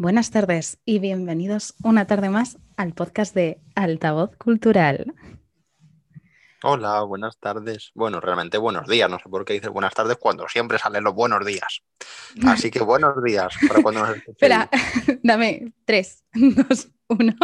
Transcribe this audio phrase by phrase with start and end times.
[0.00, 5.12] Buenas tardes y bienvenidos una tarde más al podcast de Altavoz Cultural.
[6.62, 7.90] Hola, buenas tardes.
[7.96, 9.10] Bueno, realmente buenos días.
[9.10, 11.82] No sé por qué dices buenas tardes cuando siempre salen los buenos días.
[12.46, 14.70] Así que buenos días para cuando nos Espera,
[15.24, 17.34] dame tres, dos, uno.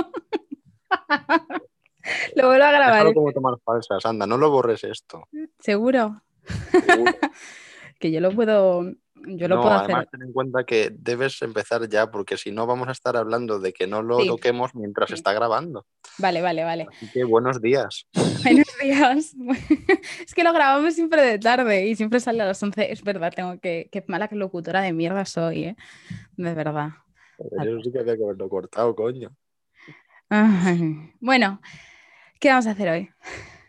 [2.37, 2.99] lo vuelvo a grabar.
[2.99, 4.07] Déjalo como tomar falsas.
[4.07, 5.27] Anda, no lo borres esto.
[5.59, 6.23] ¿Seguro?
[7.99, 8.93] que yo lo puedo
[9.27, 10.11] yo lo no, puedo además hacer.
[10.11, 13.73] ten en cuenta que debes empezar ya, porque si no vamos a estar hablando de
[13.73, 14.27] que no lo Sí.
[14.29, 15.15] toquemos mientras Sí.
[15.15, 15.87] está grabando.
[16.19, 16.87] Vale, vale, vale.
[16.91, 18.07] Así que buenos días.
[18.45, 19.35] Buenos días.
[20.27, 22.93] Es que lo grabamos siempre de tarde y siempre sale a las 11.
[22.93, 23.89] Es verdad, tengo que.
[23.91, 25.77] Qué mala locutora de mierda soy, ¿eh?
[26.37, 26.91] De verdad.
[27.39, 29.35] Pero Yo sí que había que haberlo cortado, coño.
[30.29, 31.13] Ay.
[31.21, 31.61] Bueno,
[32.41, 33.11] ¿qué vamos a hacer hoy?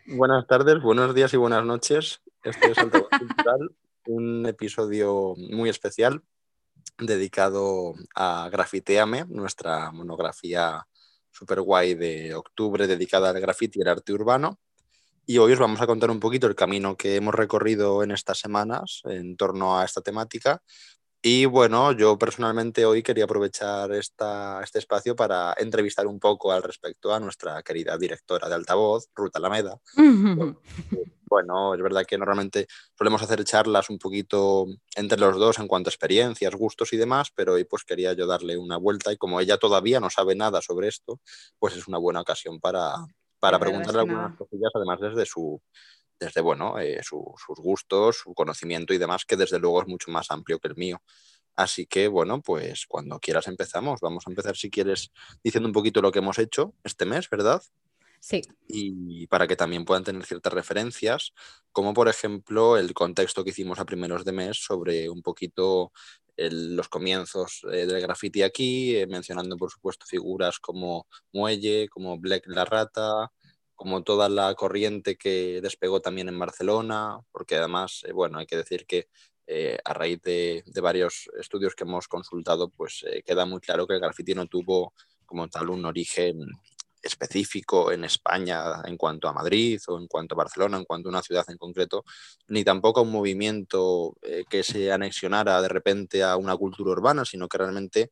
[0.06, 2.20] Buenas tardes, buenos días y buenas noches.
[2.44, 3.70] Este es Altavoz Cultural,
[4.06, 6.22] un episodio muy especial
[6.98, 10.86] dedicado a Grafiteame, nuestra monografía
[11.36, 14.58] super guay de octubre dedicada al grafiti y el arte urbano.
[15.26, 18.38] Y hoy os vamos a contar un poquito el camino que hemos recorrido en estas
[18.38, 20.62] semanas en torno a esta temática.
[21.22, 26.62] Y bueno, yo personalmente hoy quería aprovechar esta, este espacio para entrevistar un poco al
[26.62, 29.80] respecto a nuestra querida directora de altavoz, Ruth Alameda,
[31.28, 35.88] bueno, es verdad que normalmente solemos hacer charlas un poquito entre los dos en cuanto
[35.88, 39.40] a experiencias, gustos y demás, pero hoy pues quería yo darle una vuelta y como
[39.40, 41.20] ella todavía no sabe nada sobre esto,
[41.58, 42.94] pues es una buena ocasión para,
[43.38, 45.60] para La verdad preguntarle algunas cosillas, además desde su
[46.18, 50.10] desde bueno, eh, su- sus gustos, su conocimiento y demás, que desde luego es mucho
[50.10, 51.02] más amplio que el mío.
[51.56, 54.00] Así que bueno, pues cuando quieras empezamos.
[54.00, 55.10] Vamos a empezar si quieres
[55.42, 57.62] diciendo un poquito lo que hemos hecho este mes, ¿verdad?
[58.20, 61.32] Sí, y para que también puedan tener ciertas referencias,
[61.72, 65.92] como por ejemplo el contexto que hicimos a primeros de mes sobre un poquito
[66.36, 72.18] el- los comienzos eh, del graffiti aquí, eh, mencionando por supuesto figuras como Muelle, como
[72.18, 73.30] Black la Rata,
[73.76, 78.56] como toda la corriente que despegó también en Barcelona, porque además, eh, bueno, hay que
[78.56, 79.08] decir que
[79.46, 83.86] eh, a raíz de, de varios estudios que hemos consultado, pues eh, queda muy claro
[83.86, 84.94] que el graffiti no tuvo
[85.26, 86.40] como tal un origen
[87.02, 91.12] específico en España en cuanto a Madrid o en cuanto a Barcelona, en cuanto a
[91.12, 92.02] una ciudad en concreto,
[92.48, 94.16] ni tampoco un movimiento
[94.50, 98.10] que se anexionara de repente a una cultura urbana, sino que realmente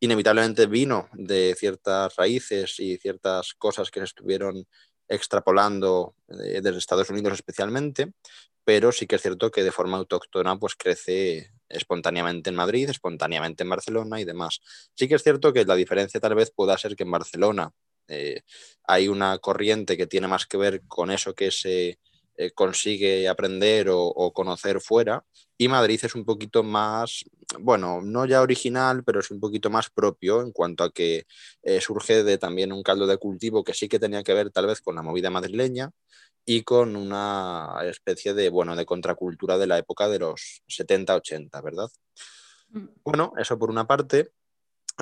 [0.00, 4.66] inevitablemente vino de ciertas raíces y ciertas cosas que estuvieron
[5.10, 8.12] extrapolando eh, desde Estados Unidos especialmente,
[8.64, 13.64] pero sí que es cierto que de forma autóctona pues crece espontáneamente en Madrid, espontáneamente
[13.64, 14.60] en Barcelona y demás.
[14.94, 17.72] Sí que es cierto que la diferencia tal vez pueda ser que en Barcelona
[18.08, 18.42] eh,
[18.84, 21.98] hay una corriente que tiene más que ver con eso que se
[22.36, 25.24] eh, consigue aprender o, o, conocer fuera
[25.60, 27.22] y Madrid es un poquito más,
[27.58, 31.26] bueno, no ya original, pero es un poquito más propio en cuanto a que
[31.62, 34.66] eh, surge de también un caldo de cultivo que sí que tenía que ver tal
[34.66, 35.90] vez con la movida madrileña
[36.46, 41.90] y con una especie de, bueno, de contracultura de la época de los 70-80, ¿verdad?
[42.70, 42.86] Mm.
[43.04, 44.32] Bueno, eso por una parte.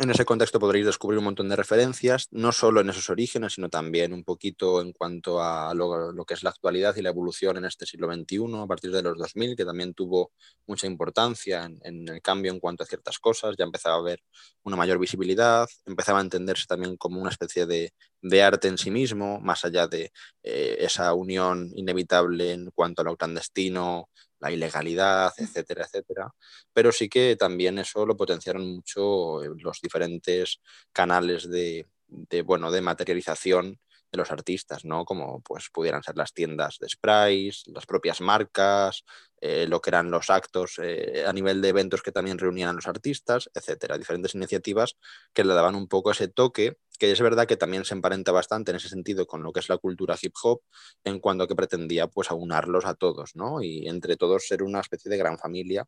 [0.01, 3.69] En ese contexto podréis descubrir un montón de referencias, no solo en esos orígenes, sino
[3.69, 7.65] también un poquito en cuanto a lo, que es la actualidad y la evolución en
[7.65, 10.31] este siglo XXI, a partir de los 2000, que también tuvo
[10.67, 14.23] mucha importancia en, el cambio en cuanto a ciertas cosas, ya empezaba a haber
[14.63, 17.93] una mayor visibilidad, empezaba a entenderse también como una especie de,
[18.23, 20.13] de arte en sí mismo, más allá de
[20.45, 24.11] eh, esa unión inevitable en cuanto a lo clandestino,
[24.41, 26.33] la ilegalidad, etcétera, etcétera.
[26.73, 30.61] Pero sí que también eso lo potenciaron mucho los diferentes
[30.93, 33.79] canales de, de, bueno, de materialización
[34.11, 35.05] de los artistas, ¿no?
[35.05, 39.05] Como pues pudieran ser las tiendas de sprays, las propias marcas,
[39.41, 42.73] eh, lo que eran los actos eh, a nivel de eventos que también reunían a
[42.73, 43.97] los artistas, etcétera.
[43.97, 44.97] Diferentes iniciativas
[45.33, 48.73] que le daban un poco ese toque, que es verdad que también se emparenta bastante
[48.73, 50.63] en ese sentido con lo que es la cultura hip hop,
[51.05, 53.63] en cuanto a que pretendía pues aunarlos a todos, ¿no?
[53.63, 55.87] Y entre todos ser una especie de gran familia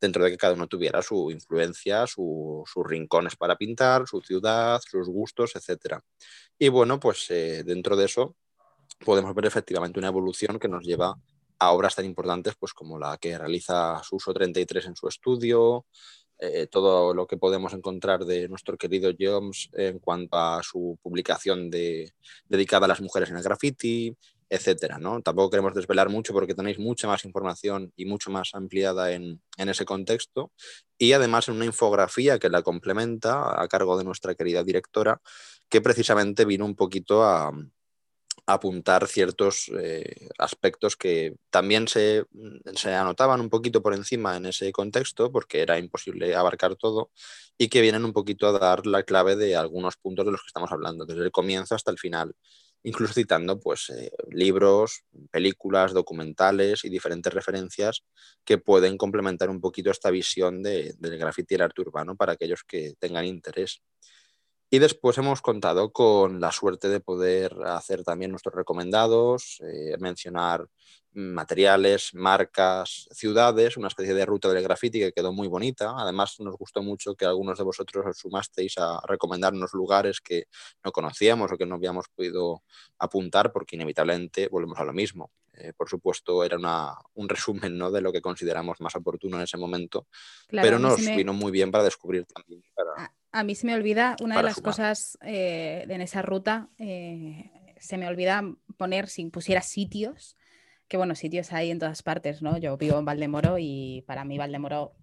[0.00, 4.80] dentro de que cada uno tuviera su influencia, su, sus rincones para pintar, su ciudad,
[4.86, 6.00] sus gustos, etc.
[6.58, 8.36] Y bueno, pues eh, dentro de eso
[9.04, 11.14] podemos ver efectivamente una evolución que nos lleva
[11.58, 15.86] a obras tan importantes pues como la que realiza Suso 33 en su estudio,
[16.38, 21.70] eh, todo lo que podemos encontrar de nuestro querido Joms en cuanto a su publicación
[21.70, 22.12] de,
[22.48, 24.14] dedicada a las mujeres en el graffiti,
[24.48, 25.22] etcétera, ¿no?
[25.22, 29.68] Tampoco queremos desvelar mucho porque tenéis mucha más información y mucho más ampliada en, en,
[29.68, 30.52] ese contexto
[30.98, 35.20] y además en una infografía que la complementa a cargo de nuestra querida directora
[35.68, 37.50] que precisamente vino un poquito a,
[38.46, 42.24] apuntar ciertos eh, aspectos que también se,
[42.76, 47.10] se, anotaban un poquito por encima en ese contexto, porque era imposible abarcar todo,
[47.58, 50.46] y que vienen un poquito a dar la clave de algunos puntos de los que
[50.48, 52.36] estamos hablando, desde el comienzo hasta el final,
[52.84, 55.02] incluso citando pues, eh, libros,
[55.32, 58.04] películas, documentales y diferentes referencias
[58.44, 62.34] que pueden complementar un poquito esta visión de, del grafiti y el arte urbano para
[62.34, 63.82] aquellos que tengan interés.
[64.68, 70.66] Y después hemos contado con la suerte de poder hacer también nuestros recomendados, eh, mencionar
[71.12, 75.94] materiales, marcas, ciudades, una especie de ruta del graffiti que quedó muy bonita.
[75.96, 80.44] Además, nos gustó mucho que algunos de vosotros os sumasteis a recomendarnos lugares que
[80.84, 82.62] no conocíamos o que no habíamos podido
[82.98, 85.30] apuntar, porque inevitablemente volvemos a lo mismo.
[85.54, 87.90] Eh, por supuesto, era una, un resumen ¿no?
[87.90, 90.06] de lo que consideramos más oportuno en ese momento,
[90.50, 92.62] pero nos vino muy bien para descubrir también.
[93.36, 97.98] A, mí se me olvida una de las cosas eh, en esa ruta, eh, se
[97.98, 98.42] me olvida
[98.76, 100.36] poner, si pusiera sitios,
[100.88, 102.56] que bueno, sitios hay en todas partes, ¿no?
[102.58, 104.94] Yo vivo en Valdemoro y para mí Valdemoro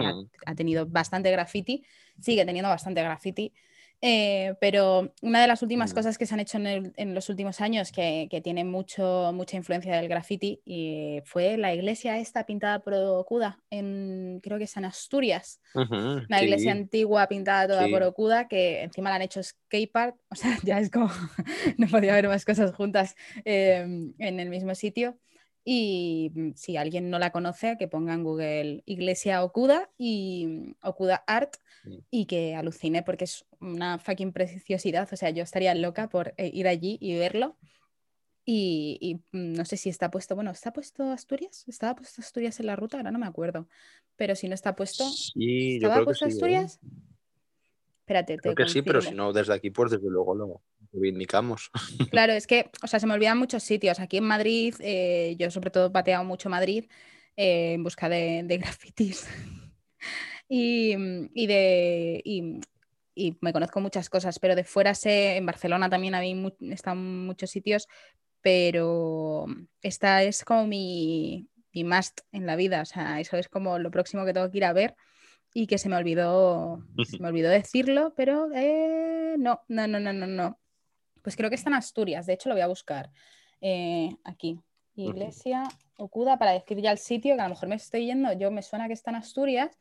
[0.00, 0.30] ha, mm.
[0.46, 1.84] ha, tenido bastante graffiti,
[2.20, 3.52] sigue teniendo bastante graffiti.
[4.04, 7.92] Eh, pero una de las últimas cosas que se han hecho en, los últimos años
[7.92, 12.94] que, que, tiene mucho, mucha influencia del graffiti y fue la iglesia esta pintada por
[12.94, 15.60] Okuda, en, creo que es en Asturias.
[15.74, 20.16] una iglesia antigua pintada toda por Okuda que encima la han hecho skatepark.
[20.32, 21.08] O sea, ya es como
[21.76, 23.14] no podía haber más cosas juntas
[23.44, 25.18] em, en el mismo sitio.
[25.64, 30.74] Y mm, si alguien no la conoce, que ponga en Google Iglesia Okuda y mm,
[30.82, 31.98] Okuda Art mm.
[32.10, 35.08] y que alucine porque es una fucking preciosidad.
[35.12, 37.56] O sea, yo estaría loca por eh, ir allí y verlo.
[38.44, 41.64] Y, no sé si está puesto, bueno, ¿está puesto Asturias?
[41.68, 42.96] ¿Estaba puesto Asturias en la ruta?
[42.96, 43.68] Ahora no me acuerdo.
[44.16, 46.28] Pero si no está puesto, sí, ¿estaba puesto ¿eh?
[46.28, 46.80] Asturias?
[48.02, 50.62] Espérate, creo que sí, pero si no, desde aquí, pues desde luego lo,
[50.92, 51.70] reivindicamos.
[52.10, 54.00] Claro, es que, o sea, se me olvidan muchos sitios.
[54.00, 56.86] Aquí en Madrid, eh, yo sobre todo pateado mucho Madrid
[57.36, 59.28] eh, en busca de, grafitis.
[60.48, 62.20] y, de.
[62.24, 66.34] Y, me conozco muchas cosas, pero de fuera sé, en Barcelona también había
[66.70, 67.86] están muchos sitios,
[68.40, 69.46] pero
[69.80, 72.82] esta es como mi, mi must en la vida.
[72.82, 74.96] O sea, eso es como lo próximo que tengo que ir a ver
[75.54, 80.12] y que se me olvidó, se me olvidó decirlo, pero eh, no, no, no, no,
[80.12, 80.58] no, no.
[81.22, 83.10] Pues creo que está en Asturias, de hecho lo voy a buscar
[83.60, 84.60] eh, aquí.
[84.94, 85.62] Iglesia
[85.96, 88.62] Okuda, para decir ya el sitio, que a lo mejor me estoy yendo, yo me
[88.62, 89.78] suena que está en Asturias.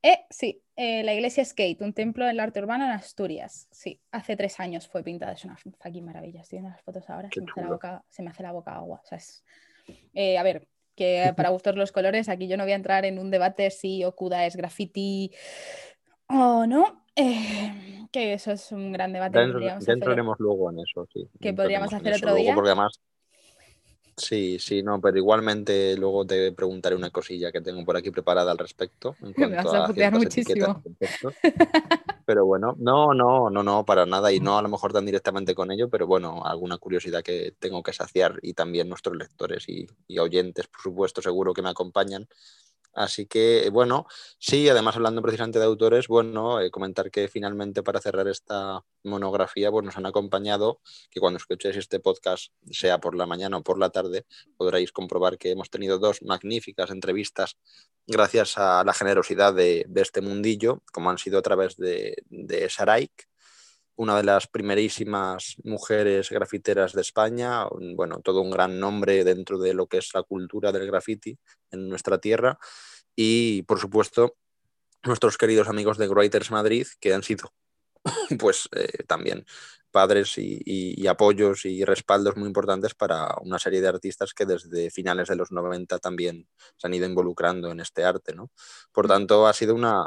[0.00, 3.66] Eh, sí, eh, la iglesia Skate, un templo del arte urbano en Asturias.
[3.72, 6.42] Sí, hace tres años fue pintada, es una fucking maravilla.
[6.42, 8.74] Estoy viendo las fotos ahora, se me, hace la boca, se me, hace la boca,
[8.76, 9.00] agua.
[9.02, 9.42] O sea, es...
[10.38, 10.68] a ver,
[10.98, 14.04] que para gustos los colores, aquí yo no voy a entrar en un debate si
[14.04, 15.30] Okuda es graffiti
[16.26, 19.38] o no, eh, que eso es un gran debate.
[19.60, 21.28] Ya, entraremos luego en eso, sí.
[21.40, 22.54] Que podríamos hacer otro día.
[22.54, 23.00] porque además,
[24.18, 28.52] sí, sí, no, pero igualmente luego te preguntaré una cosilla que tengo por aquí preparada
[28.52, 29.16] al respecto.
[29.22, 30.82] En Me vas a, a muchísimo.
[32.26, 34.30] Pero bueno, no, no, no, no, para nada.
[34.30, 37.82] Y no a lo mejor tan directamente con ello, pero bueno, alguna curiosidad que tengo
[37.82, 42.28] que saciar y también nuestros lectores y, y oyentes, por supuesto, seguro que me acompañan
[42.94, 44.06] Así que, bueno,
[44.38, 49.70] sí, además hablando precisamente de autores, bueno, eh, comentar que finalmente para cerrar esta monografía,
[49.70, 50.80] pues nos han acompañado,
[51.10, 54.26] que cuando escuchéis este podcast, sea por la mañana o por la tarde,
[54.56, 57.56] podréis comprobar que hemos tenido dos magníficas entrevistas
[58.06, 63.28] gracias a la generosidad de, este mundillo, como han sido a través de, de Saraik,
[63.98, 69.74] una de las primerísimas mujeres grafiteras de España, bueno, todo un gran nombre dentro de
[69.74, 71.36] lo que es la cultura del graffiti
[71.72, 72.60] en nuestra tierra.
[73.16, 74.36] Y, por supuesto,
[75.02, 77.52] nuestros queridos amigos de Writers Madrid, que han sido,
[78.38, 79.44] pues, eh, también
[79.90, 85.28] padres y, apoyos y respaldos muy importantes para una serie de artistas que desde finales
[85.28, 88.50] de los 90 también se han ido involucrando en este arte, ¿no?
[88.92, 90.04] Por tanto, ha sido una,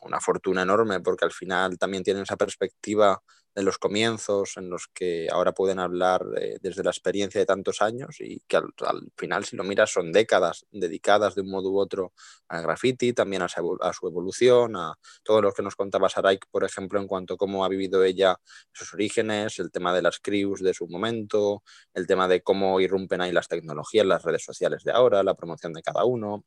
[0.00, 3.22] una fortuna enorme porque al final también tienen esa perspectiva
[3.54, 6.24] de los comienzos en los que ahora pueden hablar
[6.60, 8.72] desde la experiencia de tantos años y que al,
[9.16, 12.12] final si lo miras son décadas dedicadas de un modo u otro
[12.48, 16.46] al graffiti, también a su, a su evolución, a todo lo que nos contaba Saraik,
[16.50, 18.36] por ejemplo, en cuanto a cómo ha vivido ella
[18.72, 21.62] sus orígenes, el tema de las crews de su momento,
[21.94, 25.72] el tema de cómo irrumpen ahí las tecnologías, las redes sociales de ahora, la promoción
[25.72, 26.44] de cada uno,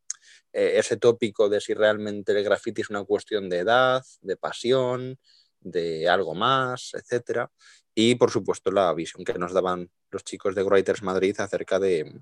[0.54, 5.20] eh, ese tópico de si realmente el graffiti es una cuestión de edad, de pasión,
[5.66, 7.52] de algo más, etcétera.
[7.94, 12.22] Y por supuesto la visión que nos daban los chicos de Writers Madrid acerca de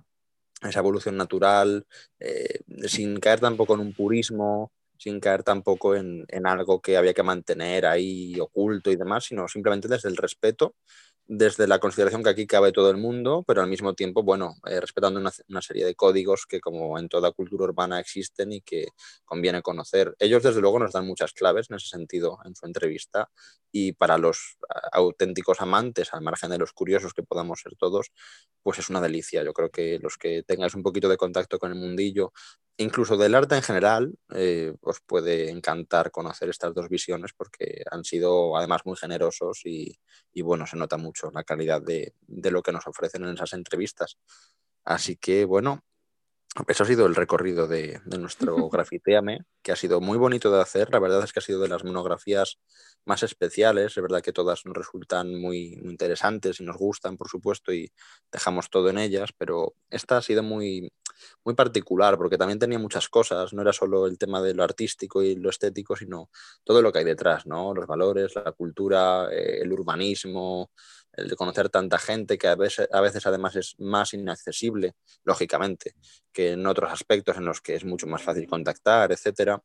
[0.62, 1.86] esa evolución natural,
[2.20, 7.14] eh, sin caer tampoco en un purismo, sin caer tampoco en, en, algo que había
[7.14, 10.76] que mantener ahí oculto y demás, sino simplemente desde el respeto
[11.26, 14.80] desde la consideración que aquí cabe todo el mundo, pero al mismo tiempo, bueno, eh,
[14.82, 18.88] respetando una, serie de códigos que como en toda cultura urbana existen y que
[19.24, 20.16] conviene conocer.
[20.20, 23.30] Ellos desde luego nos dan muchas claves en ese sentido en su entrevista
[23.72, 24.58] y para los
[24.92, 28.12] auténticos amantes, al margen de los curiosos que podamos ser todos,
[28.62, 29.44] pues es una delicia.
[29.44, 32.34] Yo creo que los que tengáis un poquito de contacto con el mundillo,
[32.78, 38.04] incluso del arte en general, eh, os puede encantar conocer estas dos visiones porque han
[38.04, 40.00] sido además muy generosos y,
[40.34, 43.54] y bueno, se nota mucho la calidad de, de, lo que nos ofrecen en esas
[43.54, 44.18] entrevistas.
[44.84, 45.84] Así que bueno,
[46.68, 50.62] eso ha sido el recorrido de, de nuestro Grafiteame, que ha sido muy bonito de
[50.62, 50.92] hacer.
[50.92, 52.60] La verdad es que ha sido de las monografías
[53.06, 53.98] más especiales.
[53.98, 57.92] Es verdad que todas nos resultan muy, muy interesantes y nos gustan, por supuesto, y
[58.32, 60.92] dejamos todo en ellas, pero esta ha sido muy,
[61.44, 63.54] muy particular porque también tenía muchas cosas.
[63.54, 66.30] No era solo el tema de lo artístico y lo estético, sino
[66.64, 67.74] todo lo que hay detrás, ¿no?
[67.74, 70.72] Los valores, la cultura, eh, el urbanismo,
[71.14, 74.94] el de conocer tanta gente que a veces, a veces además es más inaccesible,
[75.24, 75.96] lógicamente,
[76.32, 79.62] que en otros aspectos en los que es mucho más fácil contactar, etcétera.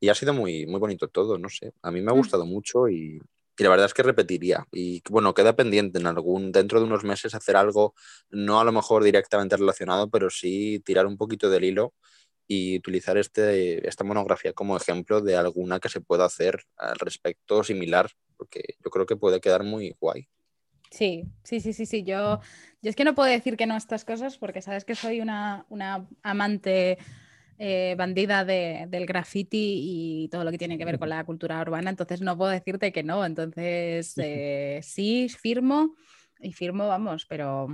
[0.00, 1.72] Y ha sido muy, muy bonito todo, no sé.
[1.82, 2.18] A mí me ha mm.
[2.18, 3.20] gustado mucho y,
[3.56, 4.66] y la verdad es que repetiría.
[4.72, 7.94] Y bueno, queda pendiente en algún, dentro de unos meses hacer algo,
[8.30, 11.94] no a lo mejor directamente relacionado, pero sí tirar un poquito del hilo
[12.46, 17.62] y utilizar este, esta monografía como ejemplo de alguna que se pueda hacer al respecto
[17.64, 20.28] similar, porque yo creo que puede quedar muy guay.
[20.94, 22.04] Sí, sí, sí, sí, sí.
[22.04, 22.38] Yo,
[22.80, 25.20] yo es que no puedo decir que no a estas cosas porque sabes que soy
[25.20, 25.66] una,
[26.22, 26.98] amante
[27.58, 31.90] eh, bandida del graffiti y todo lo que tiene que ver con la cultura urbana,
[31.90, 33.26] entonces no puedo decirte que no.
[33.26, 35.96] Entonces, eh, sí, firmo
[36.38, 37.66] y firmo, vamos, pero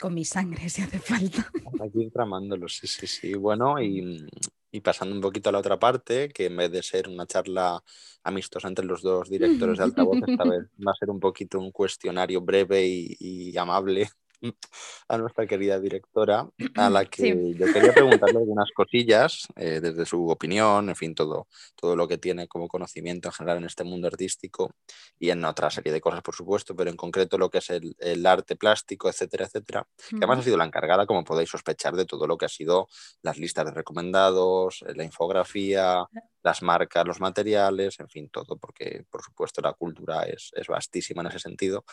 [0.00, 1.46] con mi sangre si hace falta.
[1.84, 3.34] Aquí tramándolo, sí, sí, sí.
[3.34, 4.26] Bueno, y,
[4.70, 7.82] y pasando un poquito a la otra parte, que en vez de ser una charla
[8.22, 11.72] amistosa entre los dos directores de altavoz, esta vez va a ser un poquito un
[11.72, 14.08] cuestionario breve y, y amable
[15.08, 20.28] a nuestra querida directora, a la que yo quería preguntarle algunas cosillas eh, desde su
[20.28, 24.06] opinión, en fin, todo, todo lo que tiene como conocimiento en general en este mundo
[24.08, 24.74] artístico
[25.18, 27.94] y en otra serie de cosas, por supuesto, pero en concreto lo que es el,
[27.98, 32.04] el arte plástico, etcétera, etcétera, que además ha sido la encargada, como podéis sospechar, de
[32.04, 32.88] todo lo que ha sido
[33.22, 36.06] las listas de recomendados, la infografía,
[36.42, 41.22] las marcas, los materiales, en fin, todo, porque por supuesto la cultura es, es vastísima
[41.22, 41.84] en ese sentido.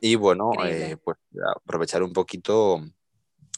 [0.00, 1.18] Y bueno, eh, pues
[1.84, 2.82] aprovechar un poquito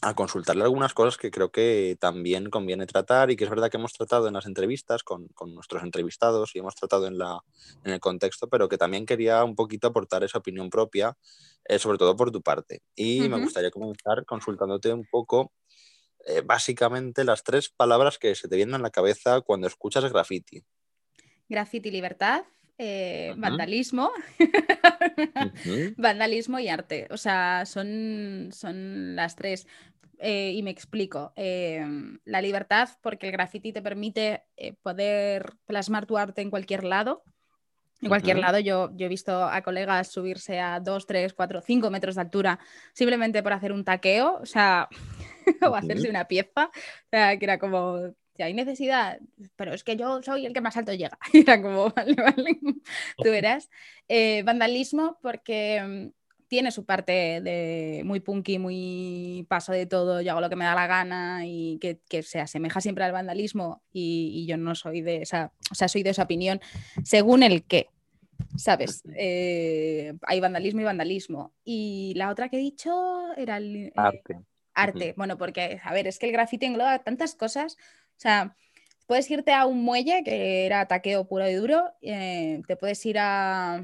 [0.01, 3.77] a consultarle algunas cosas que creo que también conviene tratar y que es verdad que
[3.77, 7.39] hemos tratado en las entrevistas con, con nuestros entrevistados y hemos tratado en, la,
[7.83, 11.17] en el contexto, pero que también quería un poquito aportar esa opinión propia,
[11.65, 12.81] eh, sobre todo por tu parte.
[12.95, 15.51] Y me gustaría comenzar consultándote un poco
[16.27, 20.63] eh, básicamente las tres palabras que se te vienen a la cabeza cuando escuchas graffiti.
[21.49, 22.43] Graffiti, libertad,
[22.77, 24.11] eh, vandalismo,
[25.97, 27.07] vandalismo y arte.
[27.09, 29.67] O sea, son, son las tres.
[30.19, 31.33] Eh, y me explico.
[31.35, 34.43] la libertad, porque el graffiti te permite
[34.81, 37.23] poder plasmar tu arte en cualquier lado.
[38.01, 41.89] En cualquier lado, yo, yo, he visto a colegas subirse a 2, 3, 4, 5
[41.89, 42.59] metros de altura
[42.93, 44.87] simplemente por hacer un taqueo, o sea,
[45.71, 49.19] o hacerse una pieza, o sea, que era como, si hay necesidad,
[49.57, 51.19] pero es que yo soy el que más alto llega.
[51.33, 52.59] Y era como, vale, vale,
[53.17, 53.69] tú verás.
[54.07, 60.31] Eh, vandalismo, porque mm, tiene su parte de muy punky, muy paso de todo, yo
[60.31, 63.83] hago lo que me da la gana y que, que se asemeja siempre al vandalismo
[63.91, 66.61] y, y, yo no soy de esa, o sea, soy de esa opinión,
[67.03, 67.89] según el que,
[68.55, 69.03] ¿sabes?
[69.15, 71.53] Eh, hay vandalismo y vandalismo.
[71.63, 73.75] Y la otra que he dicho era el...
[73.75, 74.39] Eh, arte.
[74.73, 78.55] Arte, bueno, porque, a ver, es que el grafiti engloba tantas cosas, o sea,
[79.07, 83.17] puedes irte a un muelle que era taqueo puro y duro, eh, te puedes ir
[83.19, 83.83] a,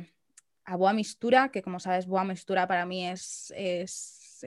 [0.65, 4.45] a Boa Mistura, que como sabes, Boa Mistura para mí es, es,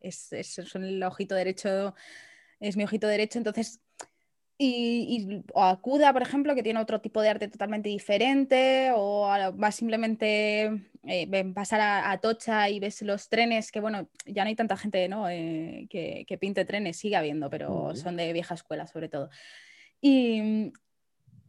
[0.00, 1.94] es, es, es el ojito derecho,
[2.60, 3.80] es mi ojito derecho, entonces
[4.60, 9.28] y, o a CUDA, por ejemplo, que tiene otro tipo de arte totalmente diferente, o
[9.54, 14.56] vas simplemente eh, pasar a, Tocha y ves los trenes, que bueno, ya no hay
[14.56, 15.28] tanta gente ¿no?
[15.28, 19.30] Eh, que, que, pinte trenes, sigue habiendo, pero son de vieja escuela sobre todo.
[20.00, 20.72] Y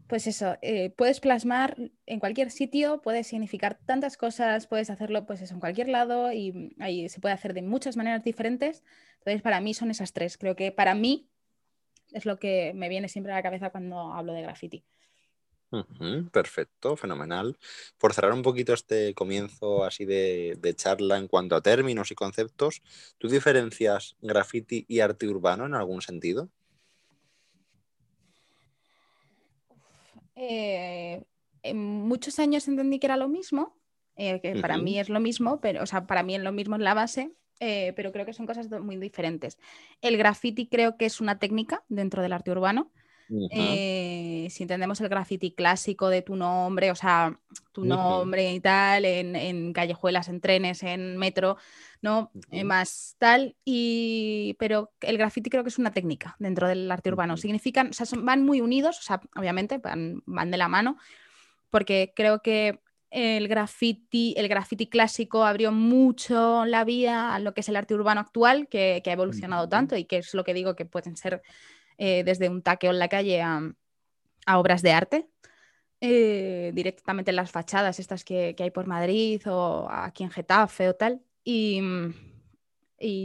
[0.07, 1.77] pues eso, eh, puedes plasmar
[2.07, 6.75] en cualquier sitio, puedes significar tantas cosas, puedes hacerlo pues eso, en cualquier lado y
[6.79, 8.83] ahí se puede hacer de muchas maneras diferentes.
[9.19, 10.37] Entonces, para mí son esas tres.
[10.37, 11.29] Creo que para mí
[12.11, 14.83] es lo que me viene siempre a la cabeza cuando hablo de graffiti.
[16.31, 17.57] perfecto, fenomenal.
[17.99, 22.81] Por cerrar un poquito este comienzo así de, charla en cuanto a términos y conceptos,
[23.19, 26.49] ¿tú diferencias graffiti y arte urbano en algún sentido?
[30.41, 31.21] Eh,
[31.63, 33.77] en muchos años entendí que era lo mismo,
[34.15, 36.77] eh, que para mí es lo mismo, pero, o sea, para mí es lo mismo
[36.77, 39.57] en la base, eh, pero creo que son cosas muy diferentes.
[40.01, 42.89] El graffiti creo que es una técnica dentro del arte urbano.
[43.51, 47.39] Eh, si entendemos el graffiti clásico de tu nombre, o sea,
[47.71, 51.57] tu nombre y tal, en, callejuelas, en trenes, en metro,
[52.01, 52.31] ¿no?
[52.51, 57.09] Eh, más tal, y, pero el graffiti creo que es una técnica dentro del arte
[57.09, 57.37] urbano.
[57.37, 60.97] Significan, o sea, van muy unidos, o sea, obviamente van, van de la mano,
[61.69, 62.79] porque creo que
[63.11, 67.95] el graffiti, el graffiti clásico abrió mucho la vía a lo que es el arte
[67.95, 71.15] urbano actual, que, que ha evolucionado tanto y que es lo que digo que pueden
[71.15, 71.41] ser
[72.01, 73.61] eh, desde un taqueo en la calle a,
[74.57, 75.29] obras de arte,
[75.99, 80.95] eh, directamente en las fachadas estas que, hay por Madrid o aquí en Getafe o
[80.95, 81.21] tal.
[81.43, 81.81] Y,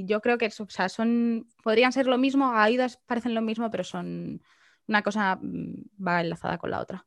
[0.06, 2.68] yo creo que son, podrían ser lo mismo, a
[3.06, 4.42] parecen lo mismo, pero son
[4.86, 7.06] una cosa mm, va enlazada con la otra.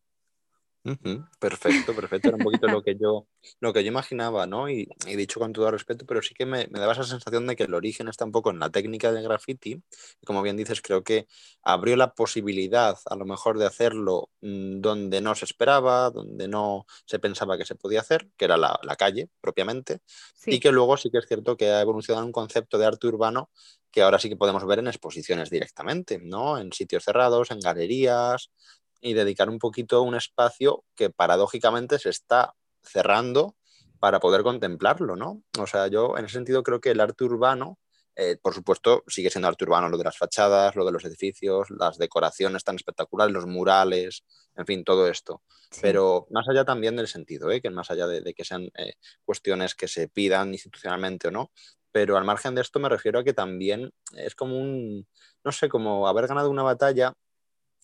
[1.39, 2.29] Perfecto, perfecto.
[2.29, 3.27] Era un poquito lo que yo,
[3.59, 4.69] lo que yo imaginaba, ¿no?
[4.69, 7.73] Y, dicho con todo respeto, pero sí que me, daba esa sensación de que el
[7.73, 9.83] origen está un poco en la técnica del graffiti.
[10.21, 11.27] Y como bien dices, creo que
[11.63, 16.85] abrió la posibilidad a lo mejor de hacerlo mm, donde no se esperaba, donde no
[17.05, 19.99] se pensaba que se podía hacer, que era la, calle propiamente.
[20.45, 23.51] Y que luego sí que es cierto que ha evolucionado un concepto de arte urbano
[23.91, 26.57] que ahora sí que podemos ver en exposiciones directamente, ¿no?
[26.57, 28.51] En sitios cerrados, en galerías,
[29.01, 33.55] y dedicar un poquito un espacio que paradójicamente se está cerrando
[33.99, 35.43] para poder contemplarlo, ¿no?
[35.59, 37.79] O sea, yo en ese sentido creo que el arte urbano,
[38.15, 41.69] eh, por supuesto, sigue siendo arte urbano lo de las fachadas, lo de los edificios,
[41.69, 44.23] las decoraciones tan espectaculares, los murales,
[44.55, 45.41] en fin, todo esto.
[45.81, 47.61] Pero más allá también del sentido, ¿eh?
[47.61, 48.93] que más allá de, que sean eh,
[49.25, 51.51] cuestiones que se pidan institucionalmente o no,
[51.91, 55.07] pero al margen de esto me refiero a que también es como un,
[55.43, 57.13] no sé, como haber ganado una batalla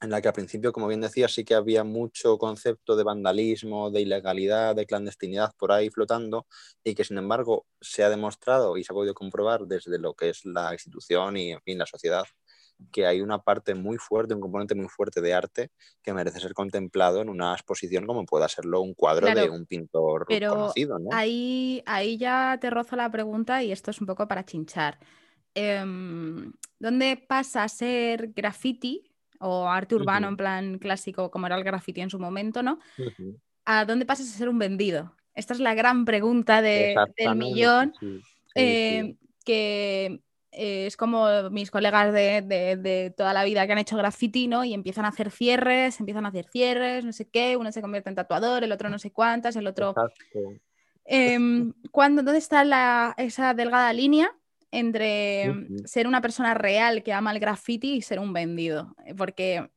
[0.04, 3.90] en la que al principio, como bien decía, sí que había mucho concepto de vandalismo,
[3.90, 6.46] de ilegalidad, de clandestinidad por ahí flotando
[6.84, 10.30] y que sin embargo se ha demostrado y se ha podido comprobar desde lo que
[10.30, 12.26] es la institución y en fin, la sociedad
[12.92, 15.70] que hay una parte muy fuerte, un componente muy fuerte de arte
[16.02, 20.26] que merece ser contemplado en una exposición como pueda serlo un cuadro de un pintor
[20.26, 21.00] conocido.
[21.00, 21.10] ¿no?
[21.13, 25.00] Ahí, ahí ya te rozo la pregunta y esto es un poco para chinchar.
[25.56, 29.12] Em, ¿Dónde pasa a ser graffiti
[29.43, 32.79] o arte urbano en plan clásico como era el graffiti en su momento, ¿no?
[33.65, 35.15] ¿A dónde pasas a ser un vendido?
[35.36, 36.95] Esta es la gran pregunta del
[37.36, 37.93] millón,
[38.56, 44.47] eh, que eh, es como mis colegas de, toda la vida que han hecho graffiti,
[44.47, 44.63] ¿no?
[44.63, 48.10] Y empiezan a hacer cierres, empiezan a hacer cierres, no sé qué, uno se convierte
[48.10, 49.93] en tatuador, el otro no sé cuántas, el otro...
[51.06, 54.34] Em, ¿Dónde está esa delgada línea
[54.74, 55.54] entre
[55.86, 59.70] ser una persona real que ama el graffiti y ser un vendido, eh, porque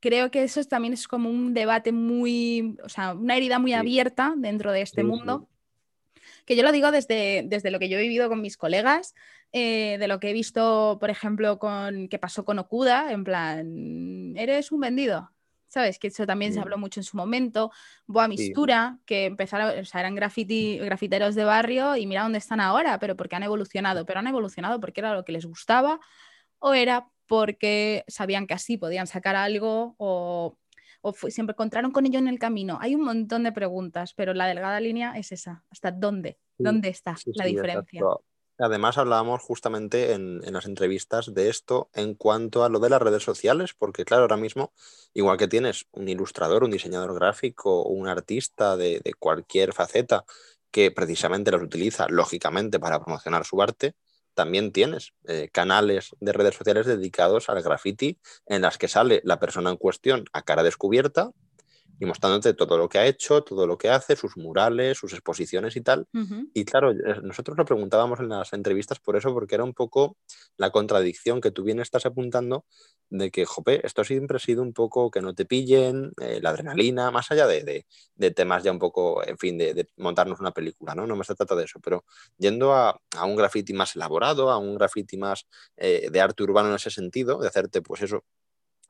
[0.00, 4.32] creo que eso también es como un debate muy, o sea, una herida muy abierta
[4.36, 5.46] dentro de este mundo,
[6.46, 9.14] que yo lo digo desde, desde lo que yo he vivido con mis colegas,
[9.52, 14.34] eh, de lo que he visto, por ejemplo, con que pasó con Okuda, en plan,
[14.38, 15.30] eres un vendido,
[15.72, 15.98] ¿sabes?
[15.98, 17.72] Que eso también se habló mucho en su momento.
[18.06, 22.60] Boa Mistura, que empezaron, o sea, eran graffiti, grafiteros de barrio y mira dónde están
[22.60, 24.04] ahora, pero porque han evolucionado.
[24.04, 25.98] Pero han evolucionado porque era lo que les gustaba
[26.58, 30.58] o era porque sabían que así podían sacar algo o,
[31.00, 32.76] o siempre encontraron con ello en el camino.
[32.82, 35.64] Hay un montón de preguntas, pero la delgada línea es esa.
[35.70, 36.38] ¿Hasta dónde?
[36.58, 38.02] ¿Dónde está la diferencia?
[38.62, 43.24] Además, hablábamos justamente en, las entrevistas de esto en cuanto a lo de las redes
[43.24, 44.72] sociales, porque claro, ahora mismo,
[45.14, 50.24] igual que tienes un ilustrador, un diseñador gráfico, un artista de, cualquier faceta
[50.70, 53.96] que precisamente los utiliza, lógicamente, para promocionar su arte,
[54.32, 59.40] también tienes eh, canales de redes sociales dedicados al graffiti en las que sale la
[59.40, 61.32] persona en cuestión a cara descubierta
[62.02, 65.76] y mostrándote todo lo que ha hecho, todo lo que hace, sus murales, sus exposiciones
[65.76, 66.08] y tal.
[66.52, 70.16] Y claro, eh, nosotros lo preguntábamos en las entrevistas por eso, porque era un poco
[70.56, 72.64] la contradicción que tú bien estás apuntando
[73.08, 76.50] de que, jope, esto siempre ha sido un poco que no te pillen, eh, la
[76.50, 77.86] adrenalina, más allá de,
[78.16, 81.06] de, temas ya un poco, en fin, de, montarnos una película, ¿no?
[81.06, 82.04] No me se trata de eso, pero
[82.36, 86.70] yendo a, a un graffiti más elaborado, a un graffiti más eh, de arte urbano
[86.70, 88.24] en ese sentido, de hacerte, pues eso,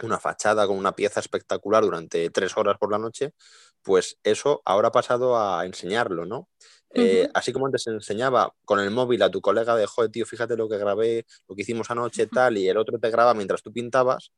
[0.03, 3.35] una fachada con una pieza espectacular durante tres horas por la noche,
[3.83, 6.49] pues eso ahora ha pasado a enseñarlo, ¿no?
[6.95, 10.57] Eh, así como antes enseñaba con el móvil a tu colega de, joder, tío, fíjate
[10.57, 13.73] lo que grabé, lo que hicimos anoche, tal, y el otro te graba mientras tú
[13.73, 14.31] pintabas,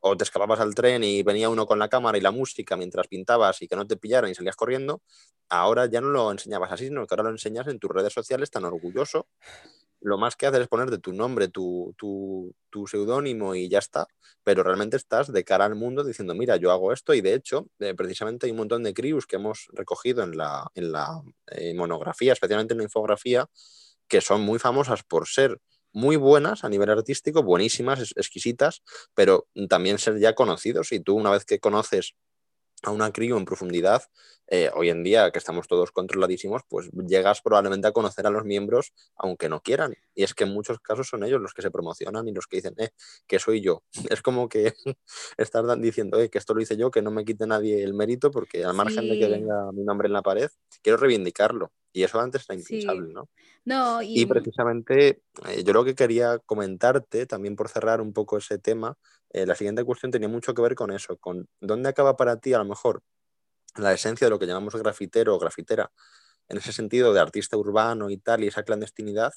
[0.00, 3.06] o te escapabas al tren y venía uno con la cámara y la música mientras
[3.06, 5.00] pintabas y que no te pillaran y salías corriendo,
[5.48, 8.50] ahora ya no lo enseñabas así, sino que ahora lo enseñas en tus redes sociales
[8.50, 9.28] tan orgulloso
[10.02, 14.06] lo más que haces es ponerte tu nombre, tu, tu, tu seudónimo y ya está,
[14.44, 17.68] pero realmente estás de cara al mundo diciendo, mira, yo hago esto y de hecho,
[17.78, 21.74] eh, precisamente hay un montón de crius que hemos recogido en la, en la eh,
[21.74, 23.46] monografía, especialmente en la infografía,
[24.08, 25.58] que son muy famosas por ser
[25.92, 28.82] muy buenas a nivel artístico, buenísimas, exquisitas,
[29.14, 32.14] pero también ser ya conocidos y tú una vez que conoces
[32.82, 34.02] a una crío en profundidad,
[34.48, 38.44] eh, hoy en día que estamos todos controladísimos, pues llegas probablemente a conocer a los
[38.44, 39.94] miembros aunque no quieran.
[40.14, 42.56] Y es que en muchos casos son ellos los que se promocionan y los que
[42.56, 42.90] dicen, eh,
[43.26, 43.82] que soy yo.
[44.10, 44.74] Es como que
[45.38, 48.30] estar diciendo, eh, que esto lo hice yo, que no me quite nadie el mérito,
[48.30, 50.50] porque al margen de que venga mi nombre en la pared,
[50.82, 51.72] quiero reivindicarlo.
[51.92, 53.28] Y eso antes era impensable, ¿no?
[53.64, 54.24] No, y...
[54.26, 58.96] precisamente eh, yo lo que quería comentarte, también por cerrar un poco ese tema,
[59.30, 62.54] eh, la siguiente cuestión tenía mucho que ver con eso, con dónde acaba para ti
[62.54, 63.02] a lo mejor
[63.76, 65.92] la esencia de lo que llamamos grafitero o grafitera,
[66.48, 69.32] en ese sentido de artista urbano y tal, y esa clandestinidad,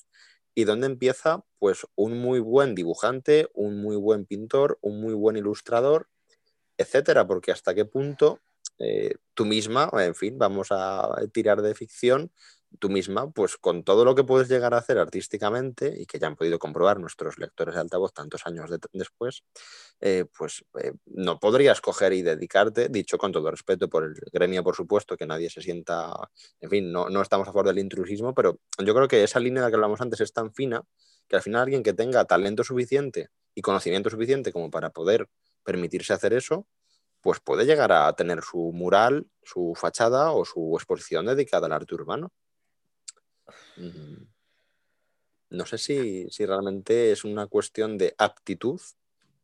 [0.53, 5.35] y dónde empieza pues un muy buen dibujante, un muy buen pintor, un muy buen
[5.35, 6.07] ilustrador,
[6.77, 8.39] etcétera, porque hasta qué punto
[8.79, 12.31] eh, tú misma, en fin, vamos a tirar de ficción,
[12.79, 16.27] tú misma, pues con todo lo que puedes llegar a hacer artísticamente y que ya
[16.27, 19.43] han podido comprobar nuestros lectores de altavoz tantos años después,
[20.01, 24.63] eh, pues eh, no podrías coger y dedicarte, dicho con todo respeto por el gremio,
[24.63, 26.13] por supuesto, que nadie se sienta,
[26.59, 29.61] en fin, no, no estamos a favor del intrusismo, pero yo creo que esa línea
[29.61, 30.83] de la que hablamos antes es tan fina
[31.27, 35.27] que al final alguien que tenga talento suficiente y conocimiento suficiente como para poder
[35.63, 36.67] permitirse hacer eso,
[37.25, 41.95] pues puede llegar a tener su mural, su fachada o su exposición dedicada al arte
[41.95, 42.31] urbano.
[45.49, 48.79] No sé si, realmente es una cuestión de aptitud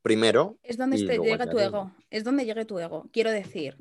[0.04, 0.60] primero.
[0.62, 1.92] Es donde llega tu ego.
[2.12, 3.10] Es donde llega tu ego.
[3.12, 3.76] Quiero decir,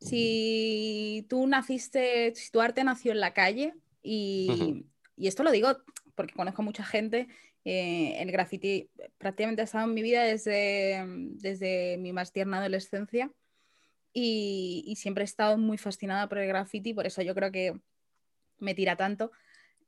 [0.00, 4.86] si tú naciste, si tu arte nació en la calle, y,
[5.18, 5.68] esto lo digo
[6.14, 7.28] porque conozco mucha gente,
[7.64, 13.30] eh, el graffiti prácticamente ha estado en mi vida desde, desde mi más tierna adolescencia.
[14.12, 17.74] Y, y, siempre he estado muy fascinada por el graffiti, por eso yo creo que
[18.58, 19.32] me tira tanto.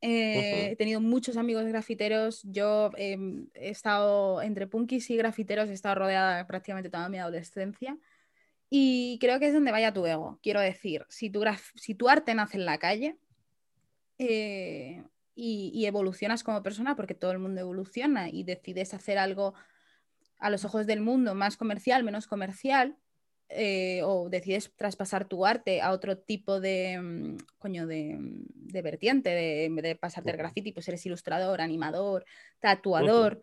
[0.01, 2.43] Eh, he tenido muchos amigos grafiteros.
[2.45, 7.97] Yo em, he estado entre punkis y grafiteros, he estado rodeada prácticamente toda mi adolescencia.
[8.69, 10.39] Y creo que es donde vaya tu ego.
[10.43, 11.45] Quiero decir, si tu,
[11.77, 13.17] si tu arte nace en la calle
[14.19, 15.05] eh,
[15.37, 19.55] y, y, evolucionas como persona, porque todo el mundo evoluciona y decides hacer algo
[20.39, 22.97] a los ojos del mundo más comercial, menos comercial,
[23.49, 29.31] eh, o decides traspasar tu arte a otro tipo de, mm, coño, de, mm, vertiente,
[29.31, 32.25] de, de pasarte el graffiti, pues eres ilustrador, animador,
[32.59, 33.43] tatuador,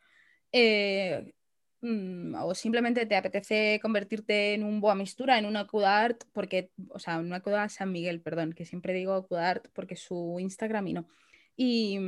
[0.51, 1.33] eh,
[1.81, 6.99] mm, o simplemente te apetece convertirte en un boa mistura, en una Art porque, o
[6.99, 11.07] sea, una Art San Miguel, perdón, que siempre digo Art porque su Instagram y no.
[11.55, 11.99] Y,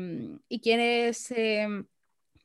[0.49, 1.85] y quieres em,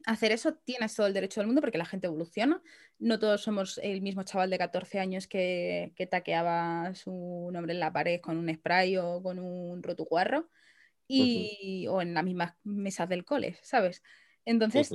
[0.06, 2.62] hacer eso, tienes todo el derecho del mundo porque la gente evoluciona.
[2.98, 7.92] No todos somos el mismo chaval de 14 años que, taqueaba su nombre en la
[7.92, 10.48] pared con un spray o con un rotuguarro
[11.06, 14.02] y, o en las mismas mesas del cole, ¿sabes?
[14.44, 14.90] Entonces,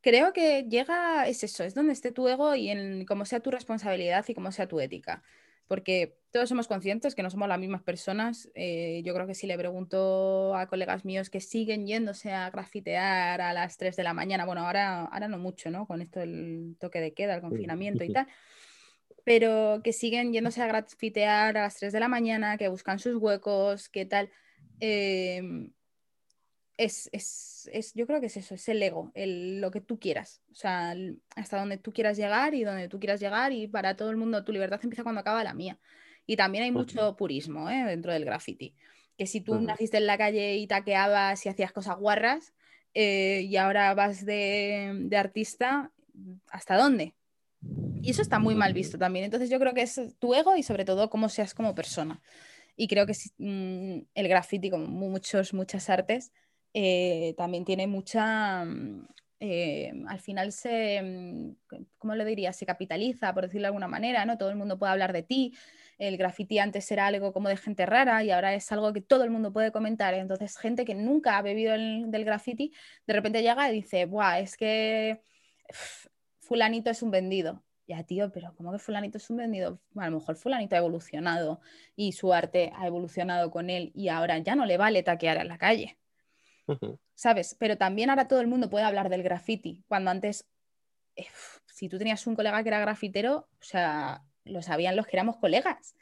[0.00, 3.50] creo que llega, es eso, es donde esté tu ego y en cómo sea tu
[3.50, 5.22] responsabilidad y cómo sea tu ética
[5.70, 8.50] porque todos somos conscientes que no somos las mismas personas.
[8.56, 13.40] Eh, yo creo que si le pregunto a colegas míos que siguen yéndose a grafitear
[13.40, 15.86] a las 3 de la mañana, bueno, ahora, ahora no mucho, ¿no?
[15.86, 18.26] Con esto del toque de queda, el confinamiento y tal,
[19.24, 23.14] pero que siguen yéndose a grafitear a las 3 de la mañana, que buscan sus
[23.14, 24.28] huecos, qué tal.
[24.80, 25.40] Eh,
[26.84, 30.54] es, yo creo que es eso, es el ego, el, lo que tú quieras, o
[30.54, 30.94] sea,
[31.36, 34.44] hasta donde tú quieras llegar y donde tú quieras llegar y para todo el mundo
[34.44, 35.78] tu libertad empieza cuando acaba la mía.
[36.26, 37.84] Y también hay mucho purismo ¿eh?
[37.84, 38.74] dentro del graffiti,
[39.18, 42.54] que si tú naciste en la calle y taqueabas y hacías cosas guarras
[42.94, 45.90] eh, y ahora vas de, artista,
[46.50, 47.14] ¿hasta dónde?
[48.02, 49.26] Y eso está muy mal visto también.
[49.26, 52.22] Entonces yo creo que es tu ego y sobre todo cómo seas como persona.
[52.76, 56.32] Y creo que mm, el graffiti, como muchos, muchas artes,
[56.74, 59.06] eh, también tiene mucha, mm,
[59.40, 61.56] eh, al final se, mm,
[61.98, 62.52] ¿cómo lo diría?
[62.52, 64.38] Se capitaliza, por decirlo de alguna manera, ¿no?
[64.38, 65.54] Todo el mundo puede hablar de ti.
[65.98, 69.24] El graffiti antes era algo como de gente rara y ahora es algo que todo
[69.24, 70.14] el mundo puede comentar.
[70.14, 72.72] Entonces, gente que nunca ha bebido del graffiti,
[73.06, 75.20] de repente llega y dice, Buah, es que
[76.40, 77.62] fulanito es un vendido.
[77.86, 79.80] Ya, tío, pero ¿cómo que fulanito es un vendido?
[79.96, 81.60] a lo mejor fulanito ha evolucionado
[81.96, 85.48] y su arte ha evolucionado con él y ahora ya no le vale taquear en
[85.48, 85.99] la calle.
[87.14, 87.54] ¿Sabes?
[87.58, 90.46] Pero también ahora todo el mundo puede hablar del graffiti, cuando antes,
[91.16, 91.26] eh,
[91.66, 95.36] si tú tenías un colega que era grafitero, o sea, lo sabían los que éramos
[95.36, 95.94] colegas,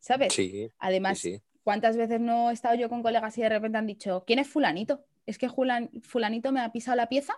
[0.00, 0.32] ¿sabes?
[0.34, 1.22] Sí, Además,
[1.62, 4.48] ¿cuántas veces no he estado yo con colegas y de repente han dicho, ¿quién es
[4.48, 5.04] fulanito?
[5.26, 7.32] es que fulanito me ha pisado la pieza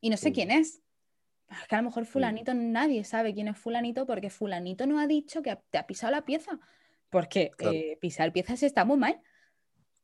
[0.00, 0.32] y no sé Mm.
[0.32, 0.80] quién es.
[1.50, 2.06] Es que a lo mejor Mm.
[2.06, 6.12] fulanito nadie sabe quién es fulanito porque fulanito no ha dicho que te ha pisado
[6.12, 6.58] la pieza.
[7.10, 7.76] Porque Claro.
[7.76, 9.20] eh, pisar piezas está muy mal.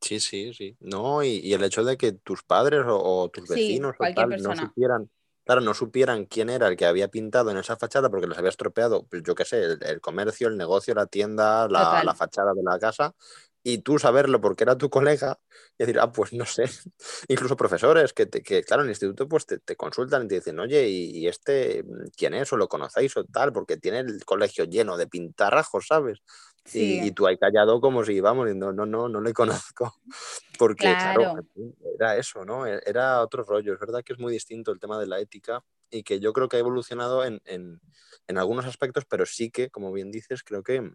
[0.01, 0.77] Sí, sí, sí.
[0.81, 4.09] No, y, y el hecho de que tus padres o, o tus Sí, vecinos o
[4.11, 5.11] tal no supieran,
[5.45, 8.51] claro, no supieran quién era el que había pintado en esa fachada porque les había
[8.51, 12.53] estropeado, pues yo qué sé, el, el comercio, el negocio, la tienda, la, la fachada
[12.55, 13.15] de la casa,
[13.63, 15.39] y tú saberlo porque era tu colega
[15.77, 16.65] y decir, ah, pues no sé.
[17.29, 20.35] Incluso profesores que, te- que claro, en el instituto pues te, te consultan y te
[20.37, 22.53] dicen, oye, ¿y, y este mm, quién es?
[22.53, 23.53] ¿O lo conocéis o tal?
[23.53, 26.21] Porque tiene el colegio lleno de pintarrajos, ¿sabes?
[26.65, 29.33] Sí, Y, y tú ahí callado como si, vamos, diciendo, no, no, no le
[29.73, 29.95] conozco.
[30.59, 31.47] Porque, claro, Claro.
[31.55, 32.67] fin, era eso, ¿no?
[32.67, 33.73] E- Era otro rollo.
[33.75, 36.49] Es verdad que es muy distinto el tema de la ética y que yo creo
[36.49, 37.81] que ha evolucionado en, en-
[38.27, 40.91] en algunos aspectos, pero sí que, como bien dices, creo que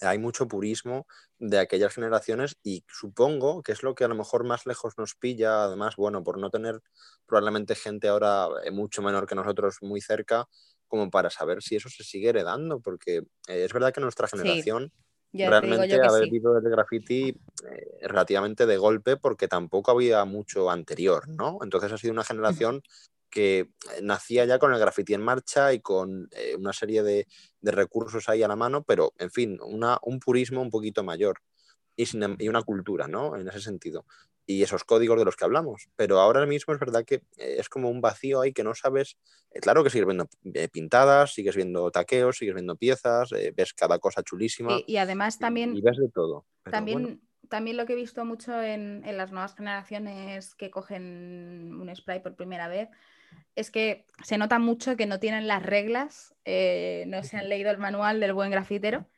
[0.00, 1.06] hay mucho purismo
[1.38, 5.14] de aquellas generaciones y supongo que es lo que a lo mejor más lejos nos
[5.14, 6.80] pilla, además, bueno, por no tener
[7.26, 10.46] probablemente gente ahora eh, mucho menor que nosotros muy cerca,
[10.88, 13.18] como para saber si eso se sigue heredando, porque
[13.48, 14.92] eh, es verdad que nuestra Sí, generación
[15.32, 16.10] ya realmente ha sí.
[16.10, 17.28] bebido el graffiti
[17.70, 21.58] eh, relativamente de golpe porque tampoco había mucho anterior, ¿no?
[21.62, 22.82] Entonces ha sido una generación
[23.36, 23.68] que
[24.00, 27.26] nacía ya con el graffiti en marcha y con eh, una serie de,
[27.60, 31.42] de recursos ahí a la mano, pero en fin, una, un purismo un poquito mayor
[31.96, 33.36] y, sin em- y una cultura, ¿no?
[33.36, 34.06] En ese sentido.
[34.46, 35.90] Y esos códigos de los que hablamos.
[35.96, 39.18] Pero ahora mismo es verdad que eh, es como un vacío ahí que no sabes.
[39.50, 40.30] eh, claro que sigues viendo
[40.72, 45.38] pintadas, sigues viendo taqueos, sigues viendo piezas, eh, ves cada cosa chulísima Y, y además
[45.38, 46.46] también y ves de todo.
[46.70, 47.18] También, bueno,
[47.50, 52.20] también lo que he visto mucho en, en las nuevas generaciones que cogen un spray
[52.20, 52.88] por primera vez
[53.54, 57.70] es que se nota mucho que no tienen las reglas, eh, no se han leído
[57.70, 59.08] el manual del buen grafitero,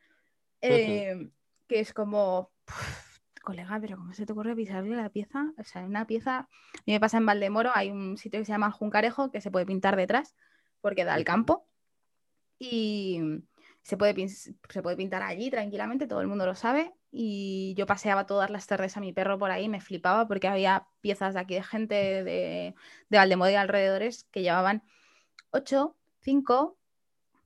[0.61, 1.31] eh,
[1.67, 5.53] que es como, "Puf, colega, pero ¿cómo se te ocurre pisarle la pieza?
[5.59, 6.49] O sea, una pieza, a
[6.87, 9.67] mí me pasa en Valdemoro, hay un sitio que se llama Juncarejo que se puede
[9.67, 10.35] pintar detrás
[10.81, 11.67] porque da al campo
[12.59, 13.21] y
[13.83, 16.93] se puede, se puede pintar allí tranquilamente, todo el mundo lo sabe.
[17.11, 20.87] Y yo paseaba todas las tardes a mi perro por ahí, me flipaba porque había
[21.01, 22.75] piezas de aquí de gente de,
[23.09, 24.83] de Valdemoro y alrededores que llevaban
[25.51, 26.77] 8, 5,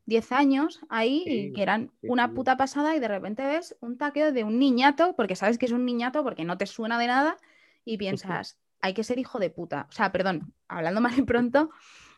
[0.07, 2.35] 10 años ahí y que eran sí, una sí.
[2.35, 5.73] puta pasada y de repente ves un taqueo de un niñato, porque sabes que es
[5.73, 7.37] un niñato porque no te suena de nada
[7.85, 9.87] y piensas, hay que ser hijo de puta.
[9.89, 11.71] O sea, perdón, hablando mal y pronto,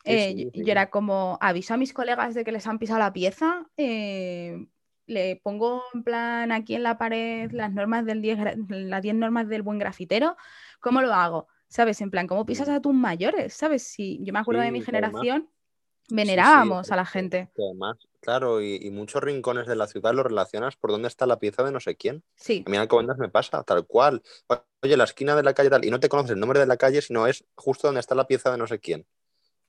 [0.04, 3.66] eh, yo era como, aviso a mis colegas de que les han pisado la pieza,
[3.76, 4.66] eh,
[5.06, 9.14] le pongo en plan aquí en la pared las normas del 10, gra- las 10
[9.14, 10.36] normas del buen grafitero,
[10.80, 11.48] ¿cómo lo hago?
[11.68, 12.00] ¿Sabes?
[12.00, 12.72] En plan, ¿cómo pisas Mm.
[12.72, 13.54] a tus mayores?
[13.54, 13.82] ¿Sabes?
[13.84, 15.48] Si yo me acuerdo de mi además, generación, sí,
[16.08, 17.50] sí, venerábamos a la gente.
[17.56, 21.38] además, claro, y, y muchos rincones de la ciudad lo relacionas por dónde está la
[21.38, 22.22] pieza de no sé quién.
[22.36, 24.22] Sí, A mí en Alcobendas me pasa, tal cual.
[24.82, 26.76] Oye, la esquina de la calle tal, y no te conoces el nombre de la
[26.76, 29.06] calle, sino es justo donde está la pieza de no sé quién.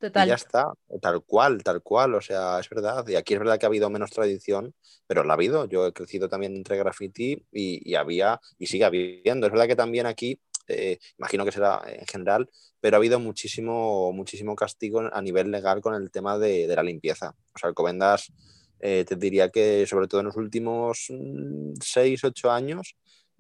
[0.02, 3.08] Y ya está, tal cual, tal cual, o sea, es verdad.
[3.08, 4.74] Y aquí es verdad que ha habido menos tradición,
[5.08, 5.66] pero la ha habido.
[5.66, 9.48] Yo he crecido también entre graffiti y, había, y sigue habiendo.
[9.48, 12.50] Es verdad que también aquí, eh, imagino que será en general,
[12.82, 16.84] pero ha habido muchísimo, muchísimo castigo a nivel legal con el tema de, de la
[16.84, 17.36] limpieza.
[17.56, 18.32] O sea, Alcobendas,
[18.80, 21.08] eh, te diría que sobre todo en los últimos
[21.82, 22.96] 6, 8 años,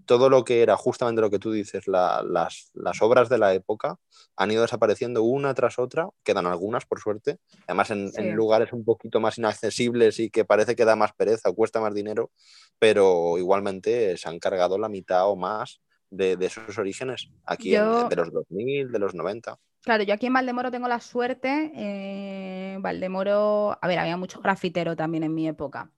[0.05, 3.53] todo lo que era justamente lo que tú dices, la- las, las obras de la
[3.53, 3.97] época
[4.35, 7.37] han ido desapareciendo una tras otra, quedan algunas por suerte,
[7.67, 8.21] además en, Sí.
[8.21, 11.93] en lugares un poquito más inaccesibles y que parece que da más pereza, cuesta más
[11.93, 12.31] dinero,
[12.79, 18.09] pero igualmente se han cargado la mitad o más de, de esos orígenes, aquí en-
[18.09, 19.57] de los 2000, de los 90.
[19.81, 21.71] Claro, yo aquí en Valdemoro tengo la suerte.
[21.75, 25.91] eh, Valdemoro, a ver, había mucho grafitero también en mi época.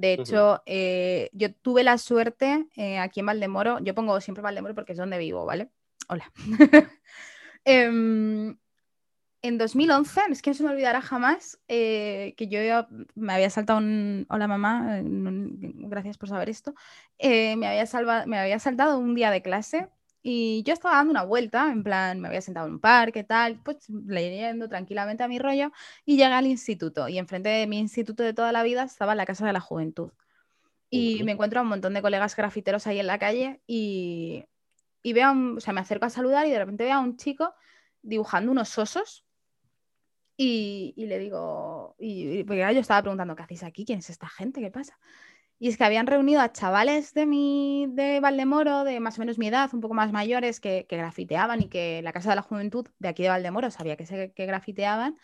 [0.00, 4.74] De hecho, eh, yo tuve la suerte eh, aquí en Valdemoro, yo pongo siempre Valdemoro
[4.74, 5.70] porque es donde vivo, ¿vale?
[6.08, 6.30] Hola.
[7.64, 8.56] Em,
[9.42, 12.60] en 2011, es que no se me olvidará jamás eh, que yo
[13.14, 14.26] me había saltado un...
[14.30, 16.74] Hola mamá, gracias por saber esto.
[17.18, 19.88] Eh, me, había salva- me había saltado un día de clase
[20.22, 23.60] y yo estaba dando una vuelta, en plan, me había sentado en un parque, tal,
[23.62, 25.72] pues leyendo tranquilamente a mi rollo
[26.04, 29.26] y llegué al instituto y enfrente de mi instituto de toda la vida estaba la
[29.26, 30.10] Casa de la Juventud.
[30.90, 34.44] Y me encuentro a un montón de colegas grafiteros ahí en la calle y,
[35.02, 37.00] y veo, a un- o sea, me acerco a saludar y de repente veo a
[37.00, 37.54] un chico
[38.02, 39.26] dibujando unos osos
[40.36, 43.84] y, y le digo, y, y- porque yo estaba preguntando, ¿qué hacéis aquí?
[43.84, 44.60] ¿Quién es esta gente?
[44.60, 44.98] ¿Qué pasa?
[45.60, 49.38] Y es que habían reunido a chavales de mi, de Valdemoro, de más o menos
[49.38, 52.42] mi edad, un poco más mayores, que, que grafiteaban y que la Casa de la
[52.42, 55.16] Juventud de aquí de Valdemoro sabía que, se, que grafiteaban.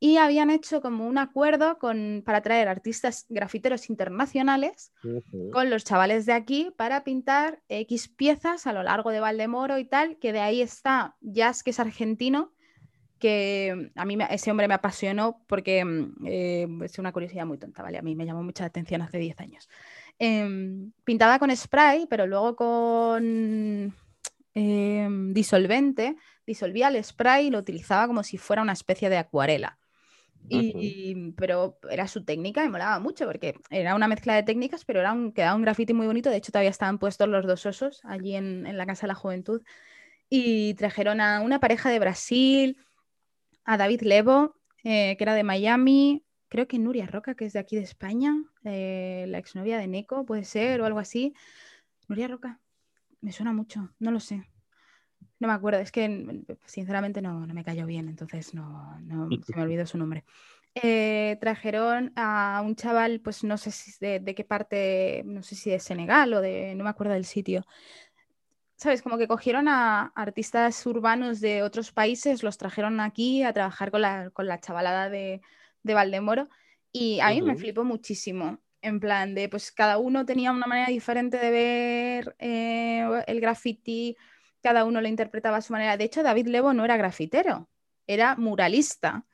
[0.00, 4.92] y habían hecho como un acuerdo con, para traer artistas grafiteros internacionales
[5.52, 9.84] con los chavales de aquí para pintar X piezas a lo largo de Valdemoro y
[9.84, 12.52] tal, que de ahí está Jazz, que es argentino,
[13.22, 17.80] que a mí ese hombre me apasionó porque mm, eh, es una curiosidad muy tonta,
[17.80, 17.98] ¿vale?
[17.98, 19.68] A mí me llamó mucha atención hace 10 años.
[20.18, 23.94] Em, pintaba con spray, pero luego con
[24.54, 29.78] em, disolvente, disolvía el spray y lo utilizaba como si fuera una especie de acuarela.
[30.48, 34.98] Y, pero era su técnica y molaba mucho porque era una mezcla de técnicas, pero
[34.98, 36.28] era un, quedaba un graffiti muy bonito.
[36.28, 39.62] De hecho, todavía estaban puestos los dos osos allí en, la Casa de la Juventud.
[40.28, 42.76] Y trajeron a una pareja de Brasil,
[43.64, 47.60] a David Levo, eh, que era de Miami, creo que Nuria Roca, que es de
[47.60, 51.34] aquí de España, eh, la exnovia de Neko, puede ser, o algo así.
[52.08, 52.60] Nuria Roca,
[53.20, 54.44] me suena mucho, no lo sé.
[55.38, 58.98] No me acuerdo, es que sinceramente no, me cayó bien, entonces no,
[59.44, 60.24] se me olvidó su nombre.
[60.74, 65.70] Eh, trajeron a un chaval, pues no sé si de, qué parte, no sé si
[65.70, 67.64] de Senegal o de, no me acuerdo del sitio.
[68.82, 69.00] ¿Sabes?
[69.00, 74.00] Como que cogieron a artistas urbanos de otros países, los trajeron aquí a trabajar con
[74.00, 75.40] la, con la chavalada de,
[75.84, 76.48] de Valdemoro
[76.90, 78.58] y a mí me flipó muchísimo.
[78.80, 84.16] En plan de, pues cada uno tenía una manera diferente de ver eh, el graffiti,
[84.60, 85.96] cada uno lo interpretaba a su manera.
[85.96, 87.68] De hecho, David Levo no era grafitero,
[88.08, 89.24] era muralista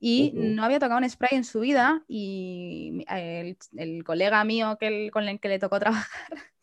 [0.00, 5.28] y no había tocado un spray en su vida y el, colega mío que con
[5.28, 6.53] el que le tocó trabajar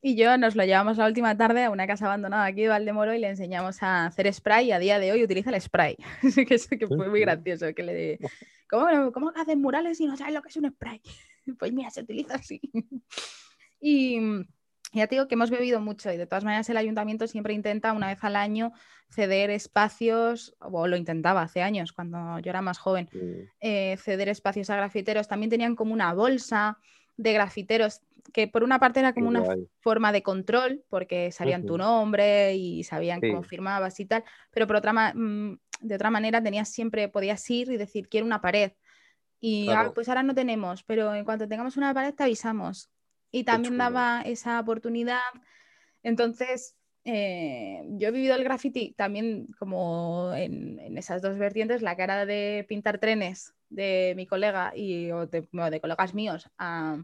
[0.00, 3.14] y yo nos lo llevamos la última tarde a una casa abandonada aquí de Valdemoro
[3.14, 5.96] y le enseñamos a hacer spray y a día de hoy utiliza el spray.
[6.34, 7.74] que, que fue muy gracioso.
[7.74, 8.18] Que le
[8.70, 11.00] ¿Cómo, ¿Cómo haces murales y no sabes lo que es un spray?
[11.58, 12.60] pues mira, se utiliza así.
[13.80, 14.20] y
[14.92, 17.92] ya te digo que hemos bebido mucho y de todas maneras el ayuntamiento siempre intenta
[17.92, 18.72] una vez al año
[19.10, 23.08] ceder espacios, o lo intentaba hace años cuando yo era más joven,
[23.60, 25.28] eh, ceder espacios a grafiteros.
[25.28, 26.78] También tenían como una bolsa
[27.16, 29.44] de grafiteros que por una parte era como una
[29.80, 34.76] forma de control porque sabían tu nombre y sabían cómo firmabas y tal, pero por
[34.76, 38.72] otra mm, de otra manera tenías siempre, podías ir y decir quiero una pared.
[39.40, 42.90] Y ah, pues ahora no tenemos, pero en cuanto tengamos una pared te avisamos
[43.30, 45.20] y también daba esa oportunidad.
[46.02, 52.26] Entonces, eh, yo he vivido el graffiti también como en, esas dos vertientes, la cara
[52.26, 55.46] de pintar trenes de mi colega y o de,
[55.80, 56.98] colegas míos a,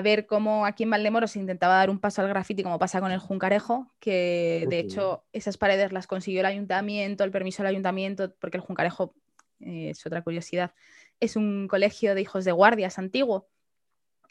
[0.00, 3.12] ver cómo aquí en Valdemoro se intentaba dar un paso al graffiti como pasa con
[3.12, 8.34] el Juncarejo, que de hecho esas paredes las consiguió el ayuntamiento, el permiso del ayuntamiento,
[8.40, 9.14] porque el Juncarejo,
[9.60, 10.72] eh, es otra curiosidad,
[11.20, 13.48] es un colegio de hijos de guardias antiguo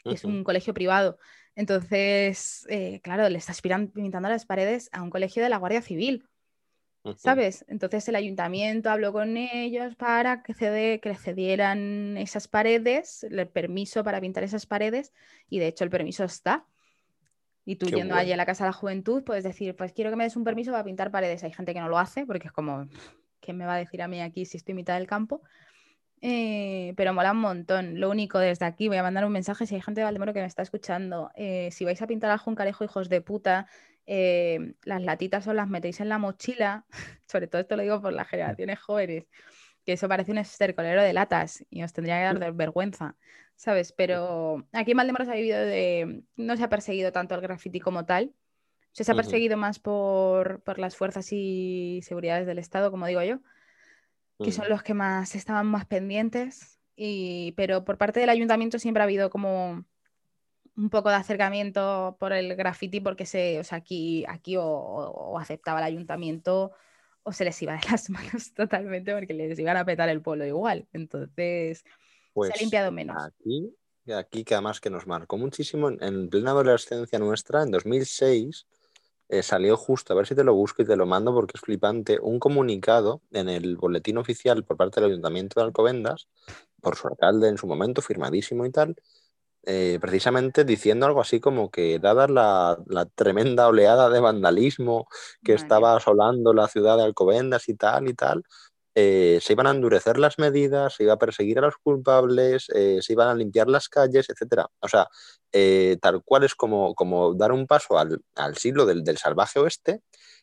[0.04, 1.18] es un colegio privado.
[1.54, 6.28] Entonces, eh, claro, le estás pintando las paredes a un colegio de la Guardia Civil.
[7.16, 7.64] ¿Sabes?
[7.68, 13.48] Entonces el ayuntamiento habló con ellos para que, cede, que le cedieran esas paredes, el
[13.48, 15.12] permiso para pintar esas paredes,
[15.48, 16.64] y de hecho el permiso está.
[17.64, 20.16] Y tú yendo allí a la Casa de la Juventud, puedes decir, pues quiero que
[20.16, 21.44] me des un permiso para pintar paredes.
[21.44, 22.88] Hay gente que no lo hace, porque es como,
[23.40, 25.42] ¿qué me va a decir a mí aquí si estoy en mitad del campo?
[26.20, 28.00] Eh, pero mola un montón.
[28.00, 30.40] Lo único desde aquí, voy a mandar un mensaje si hay gente de Valdemoro que
[30.40, 31.30] me está escuchando.
[31.34, 33.66] Eh, si vais a pintar al juncarejo, hijos de puta,
[34.14, 36.84] eh, las latitas os las metéis en la mochila.
[37.26, 39.24] Sobre todo esto lo digo por las generaciones jóvenes,
[39.86, 43.16] que eso parece un estercolero de latas y os tendría que dar vergüenza,
[43.56, 43.92] ¿sabes?
[43.92, 46.24] Pero aquí en Valdemoro se ha vivido de.
[46.36, 48.34] No se ha perseguido tanto el graffiti como tal.
[48.92, 53.40] Se, ha perseguido más por, por las fuerzas y seguridades del Estado, como digo yo
[54.42, 56.78] que son los que más estaban más pendientes.
[56.96, 59.84] Y, pero por parte del ayuntamiento siempre ha habido como
[60.76, 65.80] un poco de acercamiento por el graffiti porque se, o sea, aquí, aquí o, aceptaba
[65.80, 66.72] el ayuntamiento
[67.22, 70.46] o se les iba de las manos totalmente porque les iban a petar el pueblo
[70.46, 70.86] igual.
[70.92, 73.16] Entonces se ha pues limpiado menos.
[73.24, 73.74] Aquí,
[74.14, 78.66] aquí que además que nos marcó muchísimo en plena adolescencia nuestra, en 2006
[79.32, 81.62] eh, salió justo, a ver si te lo busco y te lo mando porque es
[81.62, 86.28] flipante, un comunicado en el boletín oficial por parte del Ayuntamiento de Alcobendas,
[86.82, 88.94] por su alcalde en su momento, firmadísimo y tal,
[89.64, 92.78] eh, precisamente diciendo algo así como que dada la,
[93.14, 95.06] tremenda oleada de vandalismo
[95.44, 98.44] que estaba asolando la ciudad de Alcobendas y tal y tal,
[98.94, 102.98] eh, se iban a endurecer las medidas, se iba a perseguir a los culpables, eh,
[103.00, 104.66] se iban a limpiar las calles, etc.
[104.80, 105.08] O sea,
[105.52, 108.20] eh, tal cual es como, como dar un paso al,
[108.56, 110.02] siglo del, salvaje oeste,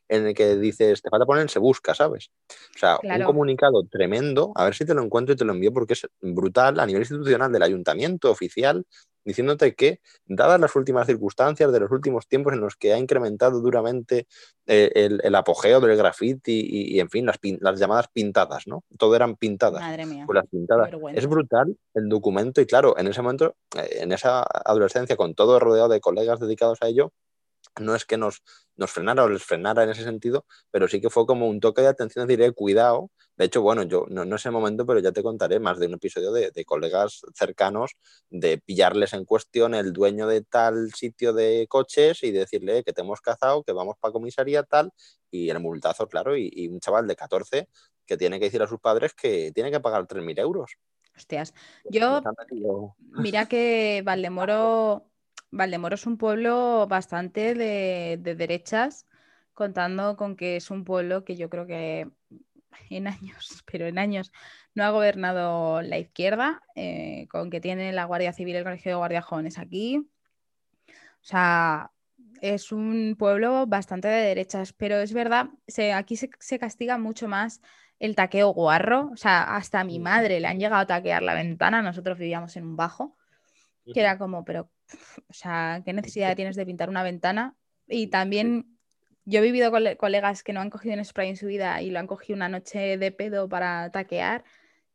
[0.09, 2.31] en el que dices, te falta poner se busca, ¿sabes?
[2.75, 5.71] O sea, un comunicado tremendo, a ver si te lo encuentro y te lo envío
[5.71, 8.85] porque es brutal a nivel institucional del ayuntamiento oficial,
[9.23, 13.61] diciéndote que, dadas las últimas circunstancias de los últimos tiempos en los que ha incrementado
[13.61, 14.27] duramente
[14.65, 14.89] eh,
[15.23, 18.83] el, apogeo del graffiti y, en fin, las, las, llamadas pintadas, ¿no?
[18.97, 19.81] Todo eran pintadas.
[19.81, 20.23] Madre mía.
[20.25, 20.89] Pues las pintadas.
[21.13, 25.59] Es brutal el documento y claro, en ese momento, eh, en esa adolescencia, con todo
[25.59, 27.13] rodeado de colegas dedicados a ello,
[27.79, 28.43] no es que nos,
[28.75, 31.81] nos frenara o les frenara en ese sentido, pero sí que fue como un toque
[31.81, 33.11] de atención, diré, cuidado.
[33.35, 35.87] De hecho, bueno, yo no, no es el momento, pero ya te contaré más de
[35.87, 37.91] un episodio de, colegas cercanos,
[38.29, 43.01] de pillarles en cuestión el dueño de tal sitio de coches y decirle que te
[43.01, 44.91] hemos cazado, que vamos para comisaría tal,
[45.31, 47.69] y el multazo, claro, y, un chaval de 14
[48.05, 50.71] que tiene que decir a sus padres que tiene que pagar 3.000 euros.
[51.15, 51.53] Hostias,
[51.89, 52.21] yo,
[52.99, 55.08] mira que Valdemoro
[55.51, 59.07] Valdemoro es un pueblo bastante de, derechas,
[59.53, 62.09] contando con que es un pueblo que yo creo que
[62.89, 64.31] en años, pero en años,
[64.75, 68.97] no ha gobernado la izquierda, eh, con que tiene la Guardia Civil, el Colegio de
[68.97, 69.97] Guardia Jóvenes aquí.
[70.77, 71.91] O sea,
[72.41, 75.49] es un pueblo bastante de derechas, pero es verdad,
[75.93, 77.61] aquí se, se, castiga mucho más
[77.99, 79.09] el taqueo guarro.
[79.11, 82.55] O sea, hasta a mi madre le han llegado a taquear la ventana, nosotros vivíamos
[82.55, 83.17] en un bajo,
[83.91, 84.69] que era como, pero
[85.29, 87.55] o sea, ¿qué necesidad tienes de pintar una ventana?
[87.87, 88.77] Y también
[89.25, 91.91] yo he vivido con colegas que no han cogido un spray en su vida y
[91.91, 94.43] lo han cogido una noche de pedo para taquear.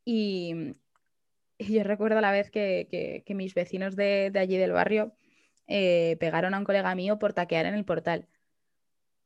[0.05, 0.75] Y,
[1.59, 5.15] yo recuerdo la vez que, mis vecinos de, allí del barrio
[5.69, 8.29] eh, pegaron a un colega mío por taquear en el portal.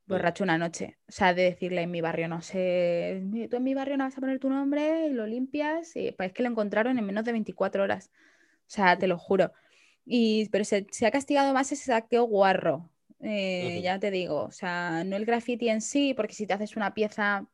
[0.05, 0.97] Borracho una noche.
[1.07, 4.17] O sea, de decirle en mi barrio, no sé, tú en mi barrio no vas
[4.17, 5.95] a poner tu nombre, y lo limpias.
[5.95, 8.11] Y pues es que lo encontraron en menos de 24 horas.
[8.13, 9.51] O sea, te lo juro
[10.51, 12.89] pero se, ha castigado más ese saqueo guarro,
[13.21, 14.43] eh, ya te digo.
[14.43, 17.45] O sea, no el graffiti en sí, porque si te haces una pieza,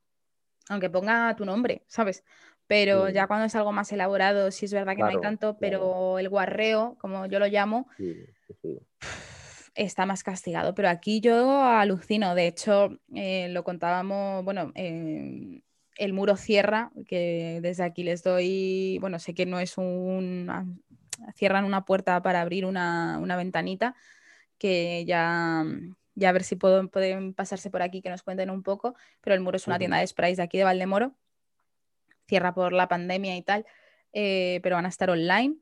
[0.69, 2.23] aunque ponga tu nombre, ¿sabes?
[2.67, 6.17] Pero ya cuando es algo más elaborado, sí es verdad que no hay tanto, pero
[6.17, 7.87] el guarreo, como yo lo llamo,
[9.75, 10.73] está más castigado.
[10.73, 12.33] Pero aquí yo alucino.
[12.33, 19.19] De hecho, eh, lo contábamos, bueno, el muro cierra, que desde aquí les doy, bueno,
[19.19, 20.81] sé que no es un
[21.35, 23.95] cierran una puerta para abrir una, ventanita,
[24.57, 25.65] que ya,
[26.15, 29.41] ya a ver si pueden pasarse por aquí, que nos cuenten un poco, pero el
[29.41, 31.15] muro es una tienda de sprays de aquí de Valdemoro,
[32.27, 33.65] cierra por la pandemia y tal,
[34.13, 35.57] eh, pero van a estar online.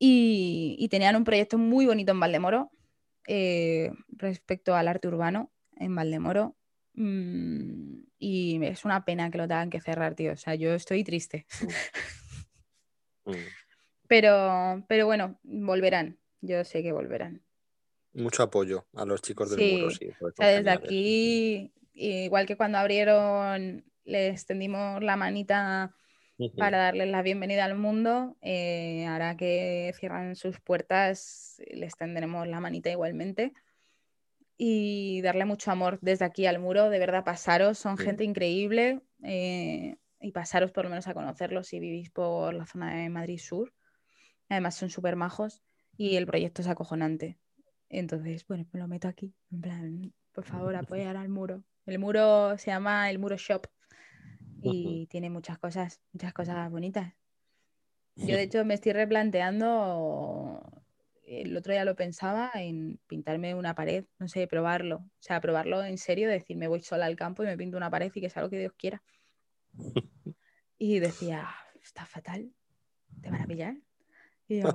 [0.00, 2.70] Y, tenían un proyecto muy bonito en Valdemoro
[3.26, 6.56] eh, respecto al arte urbano en Valdemoro.
[6.94, 10.32] Mm, y es una pena que lo tengan que cerrar, tío.
[10.32, 11.46] O sea, yo estoy triste.
[13.24, 13.34] Mm.
[14.08, 16.18] Pero, pero bueno, volverán.
[16.40, 17.42] Yo sé que volverán.
[18.14, 20.10] Mucho apoyo a los chicos del muro, sí.
[20.38, 25.94] desde aquí, igual que cuando abrieron, les extendimos la manita
[26.56, 28.36] para darles la bienvenida al mundo.
[28.40, 33.52] Eh, ahora que cierran sus puertas, les tendremos la manita igualmente.
[34.56, 36.90] Y darle mucho amor desde aquí al muro.
[36.90, 39.00] De verdad, pasaros, son gente increíble.
[39.22, 43.38] Eh, y pasaros por lo menos a conocerlos si vivís por la zona de Madrid
[43.38, 43.72] Sur.
[44.48, 45.62] Además son súper majos
[45.96, 47.38] y el proyecto es acojonante.
[47.88, 49.34] Entonces, bueno, pues lo meto aquí.
[49.50, 51.64] En plan, por favor, apoyar al muro.
[51.86, 53.66] El muro se llama el Muro Shop
[54.62, 57.14] y tiene muchas cosas, muchas cosas bonitas.
[58.14, 60.60] Yo, de hecho, me estoy replanteando,
[61.24, 64.96] el otro día lo pensaba, en pintarme una pared, no sé, probarlo.
[64.96, 67.90] O sea, probarlo en serio, decir, me voy sola al campo y me pinto una
[67.90, 69.02] pared y que sea lo que Dios quiera.
[70.80, 72.52] Y decía, ah, está fatal,
[73.20, 73.74] ¿te van a pillar?
[74.50, 74.68] Y yo,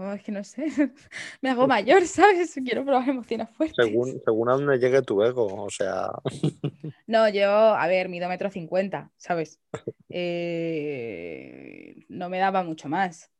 [0.00, 0.66] ah, es que no sé,
[1.42, 2.54] me hago mayor, ¿sabes?
[2.64, 3.76] Quiero probar emociones fuertes.
[3.84, 6.10] Según, según a dónde llegue tu ego, o sea.
[7.06, 9.60] No, yo, a ver, mido metro cincuenta, ¿sabes?
[10.08, 13.30] Eh, no me daba mucho más.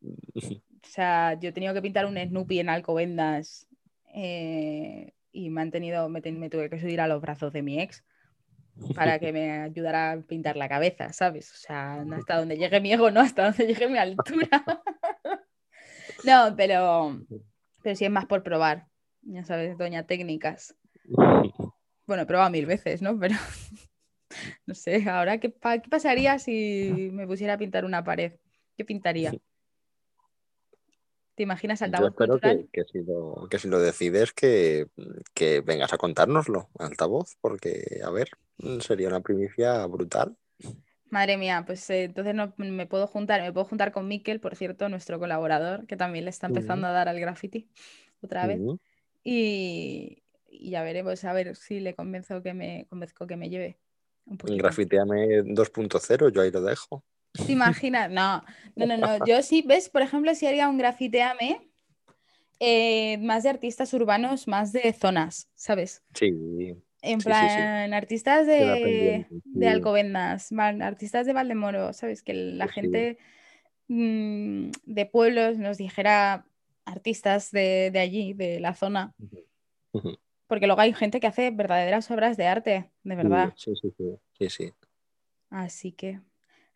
[0.80, 3.66] O sea, yo he tenido que pintar un Snoopy en Alcobendas
[4.14, 7.78] eh, y me han tenido, me, me tuve que subir a los brazos de mi
[7.78, 8.02] ex
[8.94, 11.52] para que me ayudara a pintar la cabeza, ¿sabes?
[11.52, 14.64] O sea, no hasta donde llegue mi ego, no hasta donde llegue mi altura.
[16.28, 17.20] No, pero,
[17.82, 18.86] pero sí es más por probar.
[19.22, 20.74] Ya sabes, doña técnicas.
[22.06, 23.18] Bueno, he probado mil veces, ¿no?
[23.20, 23.34] Pero
[24.66, 28.32] no sé, ahora, ¿qué, ¿qué pasaría si me pusiera a pintar una pared?
[28.78, 29.34] ¿Qué pintaría?
[31.34, 32.40] ¿Te imaginas altavoz Yo espero
[32.72, 34.86] que, si lo, que, si lo, decides que,
[35.34, 38.30] que, vengas a contárnoslo, altavoz, porque, a ver,
[38.80, 40.34] sería una primicia brutal.
[41.10, 44.56] Madre mía, pues eh, entonces no, me puedo juntar, me puedo juntar con Miquel, por
[44.56, 47.68] cierto, nuestro colaborador, que también le está empezando a dar al graffiti
[48.20, 48.60] otra vez.
[49.24, 53.78] y, y, ya veremos, a ver si le convenzo que me convenzco que me lleve
[54.26, 54.58] un poquito.
[54.58, 57.04] Grafiteame 2.0, yo ahí lo dejo.
[57.32, 58.10] ¿Te imaginas?
[58.10, 58.42] No,
[58.76, 59.18] no, no, no.
[59.26, 59.88] Yo sí, ¿ves?
[59.88, 61.68] Por ejemplo, si haría un grafiteame,
[62.60, 66.02] Eh, más de artistas urbanos, más de zonas, ¿sabes?
[66.12, 66.34] Sí.
[67.00, 67.30] En Sí, sí, sí.
[67.30, 69.68] plan, artistas de, de.
[69.68, 72.22] Alcobendas, artistas de Valdemoro, ¿sabes?
[72.22, 73.18] Que la gente
[73.86, 76.44] mm, de pueblos nos dijera
[76.84, 79.14] artistas de, de allí, de la zona,
[80.48, 83.52] porque luego hay gente que hace verdaderas obras de arte, de verdad.
[83.56, 84.18] Sí, sí, sí.
[84.38, 84.72] sí, sí.
[85.50, 86.20] Así que,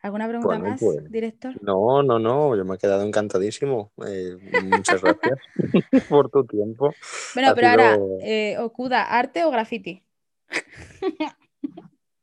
[0.02, 1.54] ¿alguna pregunta Bueno, más, pues, director?
[1.62, 3.92] No, no, no, yo me he quedado encantadísimo.
[4.06, 5.38] Eh, muchas gracias
[6.08, 6.94] por tu tiempo.
[7.34, 10.02] Bueno, Ha pero ahora, eh, Okuda, ¿arte o graffiti?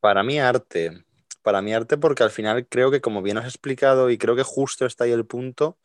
[0.00, 1.04] Para mí arte,
[1.42, 4.42] para mí arte porque al final creo que como bien has explicado y creo que
[4.42, 5.78] justo está ahí el punto,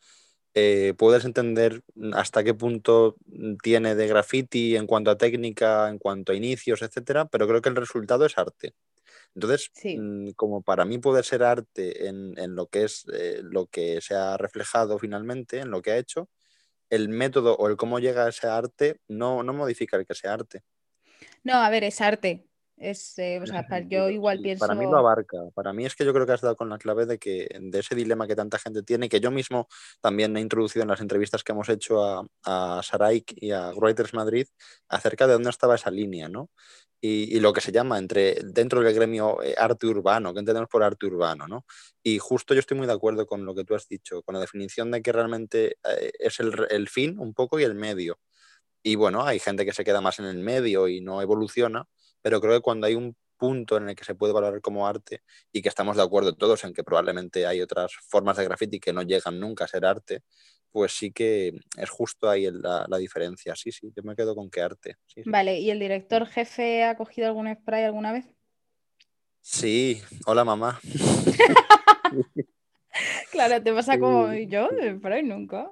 [0.54, 1.82] eh, puedes entender
[2.14, 3.16] hasta qué punto
[3.62, 7.68] tiene de graffiti en cuanto a técnica, en cuanto a inicios, etcétera, pero creo que
[7.68, 8.74] el resultado es arte.
[9.34, 9.98] Entonces, Sí.
[9.98, 14.00] mm, como para mí puede ser arte en, en lo que es eh, lo que
[14.00, 16.30] se ha reflejado finalmente, en lo que ha hecho,
[16.90, 20.34] el método o el cómo llega a ese arte no, no modifica el que sea
[20.34, 20.62] arte.
[21.46, 22.44] No, a ver, es arte.
[22.76, 24.42] Es, eh, o sea, yo igual sí.
[24.42, 24.66] pienso.
[24.66, 25.38] Para mí lo abarca.
[25.54, 27.78] Para mí es que yo creo que has dado con la clave de que de
[27.78, 29.68] ese dilema que tanta gente tiene, que yo mismo
[30.00, 34.12] también he introducido en las entrevistas que hemos hecho a, a Saraik y a Reuters
[34.12, 34.48] Madrid
[34.88, 36.50] acerca de dónde estaba esa línea, ¿no?
[37.00, 40.68] Y, y lo que se llama entre dentro del gremio eh, arte urbano, que entendemos
[40.68, 41.64] por arte urbano, ¿no?
[42.02, 44.40] Y justo yo estoy muy de acuerdo con lo que tú has dicho, con la
[44.40, 48.18] definición de que realmente eh, es el, el fin un poco y el medio.
[48.86, 51.88] Y bueno, hay gente que se queda más en el medio y no evoluciona,
[52.22, 55.22] pero creo que cuando hay un punto en el que se puede valorar como arte
[55.50, 58.92] y que estamos de acuerdo todos en que probablemente hay otras formas de graffiti que
[58.92, 60.22] no llegan nunca a ser arte,
[60.70, 63.56] pues sí que es justo ahí la, la diferencia.
[63.56, 64.94] Sí, sí, yo me quedo con que arte.
[65.06, 65.30] Sí, sí.
[65.30, 68.28] Vale, ¿y el director jefe ha cogido algún spray alguna vez?
[69.40, 70.78] Sí, hola mamá.
[73.30, 75.70] Claro, te pasa como yo, spray nunca.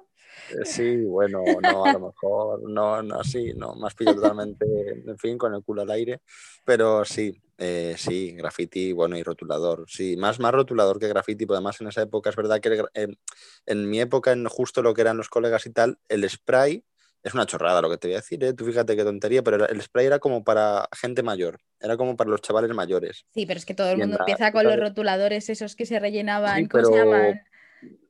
[0.49, 4.65] Eh, Sí, bueno, no, a lo mejor, no, no, sí, no, me has pillado totalmente,
[5.05, 6.21] en fin, con el culo al aire,
[6.63, 11.57] pero sí, eh, sí, graffiti, bueno, y rotulador, sí, más, más rotulador que graffiti, porque
[11.57, 13.17] además en esa época es verdad que el
[13.65, 16.83] en mi época, en justo lo que eran los colegas y tal, el spray
[17.23, 18.53] es una chorrada lo que te voy a decir, ¿eh?
[18.53, 22.29] Tú fíjate qué tontería, pero el spray era como para gente mayor, era como para
[22.29, 23.25] los chavales mayores.
[23.33, 26.61] Sí, pero es que todo el mundo empieza con los rotuladores esos que se rellenaban,
[26.63, 27.41] Sí, ¿cómo se pero llaman?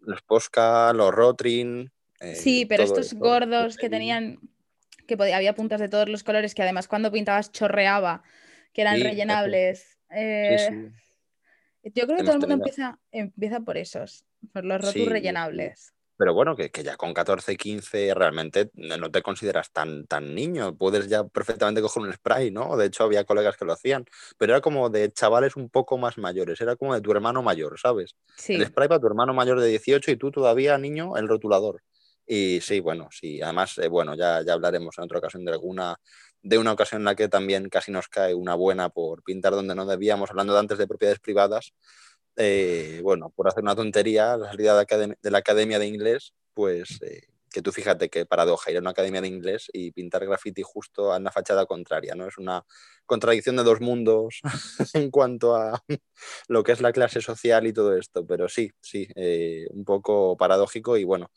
[0.02, 4.40] los Posca, los Rotring, eh, Sí, pero todo estos esto, gordos que tenían,
[5.08, 8.24] que podía- había puntas de todos los colores, que además cuando pintabas chorreaba,
[8.74, 9.98] que eran Sí, rellenables.
[10.12, 10.76] Eh, sí.
[11.94, 15.92] Yo creo que Hemos todo el mundo empieza, empieza por esos, por los rotus rellenables.
[16.18, 20.76] Pero bueno, que, que ya con 14, 15 realmente no te consideras tan, tan niño.
[20.78, 22.78] Puedes ya perfectamente coger un spray, ¿no?
[22.78, 24.06] De hecho, había colegas que lo hacían.
[24.38, 26.62] Pero era como de chavales un poco más mayores.
[26.62, 28.16] Era como de tu hermano mayor, ¿sabes?
[28.38, 31.84] Sí, El spray para tu hermano mayor de 18 y tú todavía, niño, el rotulador.
[32.28, 33.42] Y sí, bueno, sí.
[33.42, 36.00] Además, eh, bueno, ya, ya hablaremos en otra ocasión de alguna,
[36.42, 39.76] de una ocasión en la que también casi nos cae una buena por pintar donde
[39.76, 41.74] no debíamos, hablando antes de propiedades privadas.
[42.38, 47.28] Eh, bueno, por hacer una tontería, la salida de la academia de inglés, pues eh,
[47.56, 51.14] que tú fíjate qué paradoja, ir a una academia de inglés y pintar graffiti justo
[51.14, 52.28] a una fachada contraria, ¿no?
[52.28, 52.66] Es una
[53.06, 54.42] contradicción de dos mundos
[54.94, 55.82] en cuanto a
[56.50, 60.36] lo que es la clase social y todo esto, pero sí, sí, eh, un poco
[60.36, 61.32] paradójico y bueno,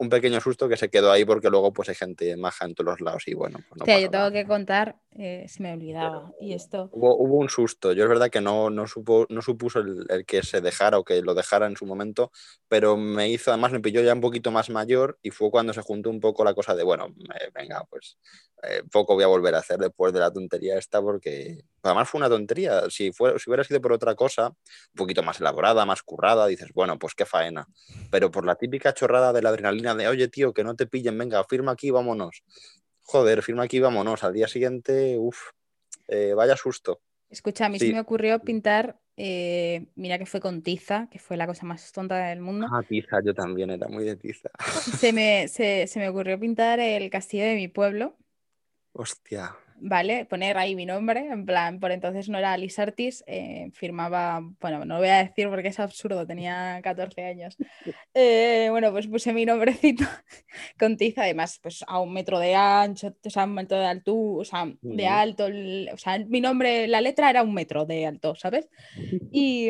[0.00, 2.92] un pequeño susto que se quedó ahí porque luego pues hay gente maja en todos
[2.92, 4.32] los lados y bueno, pues no yo tengo nada.
[4.32, 6.32] que contar, eh, se me olvidaba.
[6.40, 7.92] Y esto, Hubo, hubo un susto.
[7.92, 11.04] Yo es verdad que no, no, supo, no supuso el, el que se dejara o
[11.04, 12.32] que lo dejara en su momento,
[12.66, 15.82] pero me hizo, además me pilló ya un poquito más mayor y fue cuando se
[15.82, 18.16] juntó un poco la cosa de, bueno, eh, venga, pues
[18.62, 22.18] eh, poco voy a volver a hacer después de la tontería esta, porque además fue
[22.18, 22.82] una tontería.
[22.90, 26.70] Si, fue, si hubiera sido por otra cosa, un poquito más elaborada, más currada, dices,
[26.74, 27.66] bueno, pues qué faena.
[28.10, 31.16] Pero por la típica chorrada de la adrenalina de, oye, tío, que no te pillen,
[31.18, 32.42] venga, firma aquí, vámonos.
[33.02, 34.22] Joder, firma aquí, vámonos.
[34.24, 35.38] Al día siguiente, uff,
[36.08, 37.00] eh, vaya susto.
[37.28, 37.86] escucha, a mí Sí.
[37.86, 41.92] se me ocurrió pintar, eh, mira que fue con tiza, que fue la cosa más
[41.92, 42.66] tonta del mundo.
[42.72, 44.50] Ah, tiza, yo también era muy de tiza.
[44.98, 48.16] Se me, se, se me ocurrió pintar el castillo de mi pueblo,
[48.92, 49.54] Hostia.
[49.80, 50.24] ¿Vale?
[50.26, 54.84] Poner ahí mi nombre, en plan, por entonces no era Alice Artis, eh, firmaba, bueno,
[54.84, 57.56] no lo voy a decir porque es absurdo, tenía 14 años.
[58.14, 60.04] Eh, bueno, pues puse mi nombrecito
[60.78, 64.40] con tiza, además, pues a un metro de ancho, o sea, un metro de altura,
[64.42, 68.06] o sea, de alto, el- o sea, mi nombre, la letra era un metro de
[68.06, 68.68] alto, ¿sabes?
[69.32, 69.68] Y,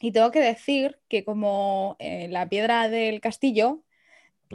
[0.00, 3.82] y tengo que decir que como eh, la piedra del castillo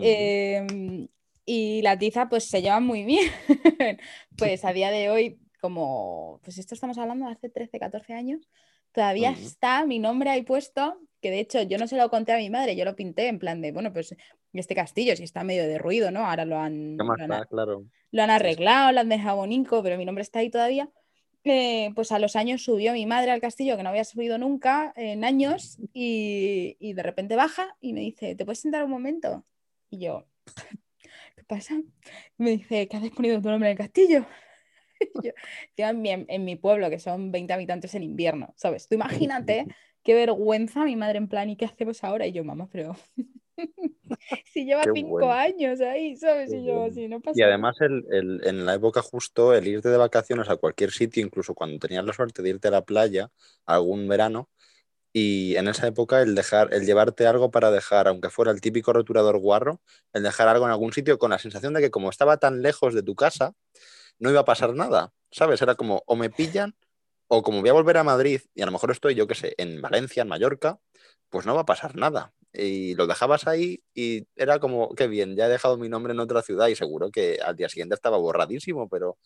[0.04, 1.08] eh,
[1.46, 3.32] y la tiza pues se llevan muy bien.
[4.38, 8.50] pues a día de hoy, como, pues esto estamos hablando de hace 13, 14 años,
[8.92, 9.42] todavía Ujú.
[9.42, 12.50] está mi nombre ahí puesto que de hecho yo no se lo conté a mi
[12.50, 14.16] madre, yo lo pinté en plan de, bueno, pues
[14.54, 16.26] este castillo si está medio derruido, ¿no?
[16.26, 17.86] Ahora lo han, lo han, claro.
[18.12, 20.90] lo han arreglado, lo han dejado bonito, pero mi nombre está ahí todavía.
[21.44, 24.94] Eh, pues a los años subió mi madre al castillo, que no había subido nunca
[24.96, 29.46] en años, y, y de repente baja y me dice, ¿te puedes sentar un momento?
[29.90, 30.78] Y yo, ¿qué
[31.52, 31.76] pasa?
[32.38, 34.26] Me dice, ¿qué has ponido tu nombre en el castillo?
[35.24, 35.32] yo,
[35.78, 38.88] en, mi, en mi pueblo, que son 20 habitantes en invierno, ¿sabes?
[38.88, 39.68] Tú imagínate
[40.04, 42.26] qué vergüenza mi madre en plan, ¿y qué hacemos ahora?
[42.28, 42.96] Y yo, mamá, pero
[44.54, 45.32] si lleva Qué cinco bueno.
[45.32, 46.54] años ahí, ¿sabes?
[46.54, 49.90] Y yo, así, no pasa Y además el- el- en la época justo el irte
[49.90, 53.32] de vacaciones a cualquier sitio, incluso cuando tenías la suerte de irte a la playa
[53.66, 54.50] algún verano,
[55.14, 58.94] y en esa época el dejar, el llevarte algo para dejar, aunque fuera el típico
[58.94, 59.82] roturador guarro,
[60.14, 62.94] el dejar algo en algún sitio con la sensación de que como estaba tan lejos
[62.94, 63.54] de tu casa,
[64.20, 65.62] no iba a pasar nada, ¿sabes?
[65.62, 66.76] Era como o me pillan
[67.28, 69.56] o como voy a volver a Madrid y a lo mejor estoy, yo qué sé,
[69.58, 70.80] en Valencia, en Mallorca,
[71.30, 72.34] pues no va a pasar nada.
[72.54, 76.20] Y lo dejabas ahí y era como, qué bien, ya he dejado mi nombre en
[76.20, 79.18] otra ciudad y seguro que al día siguiente estaba borradísimo, pero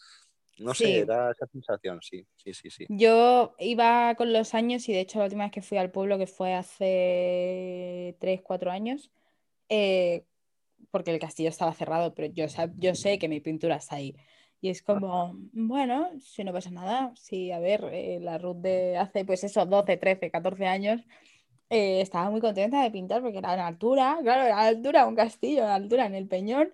[0.59, 0.93] no sé, Sí.
[0.95, 2.85] era esa sensación, sí, sí, sí, sí.
[2.89, 6.17] Yo iba con los años y de hecho la última vez que fui al pueblo,
[6.17, 9.11] que fue hace 3, 4 años,
[9.69, 10.25] eh,
[10.91, 12.45] porque el castillo estaba cerrado, pero yo,
[12.77, 14.15] yo sé que mi pintura está ahí.
[14.61, 18.97] Y es como, bueno, si no pasa nada, sí, a ver, eh, la Ruth de
[18.97, 21.01] hace pues esos 12, 13, 14 años
[21.69, 25.15] eh, estaba muy contenta de pintar porque era en altura, claro, era en altura, un
[25.15, 26.71] castillo, en altura, en el Peñón.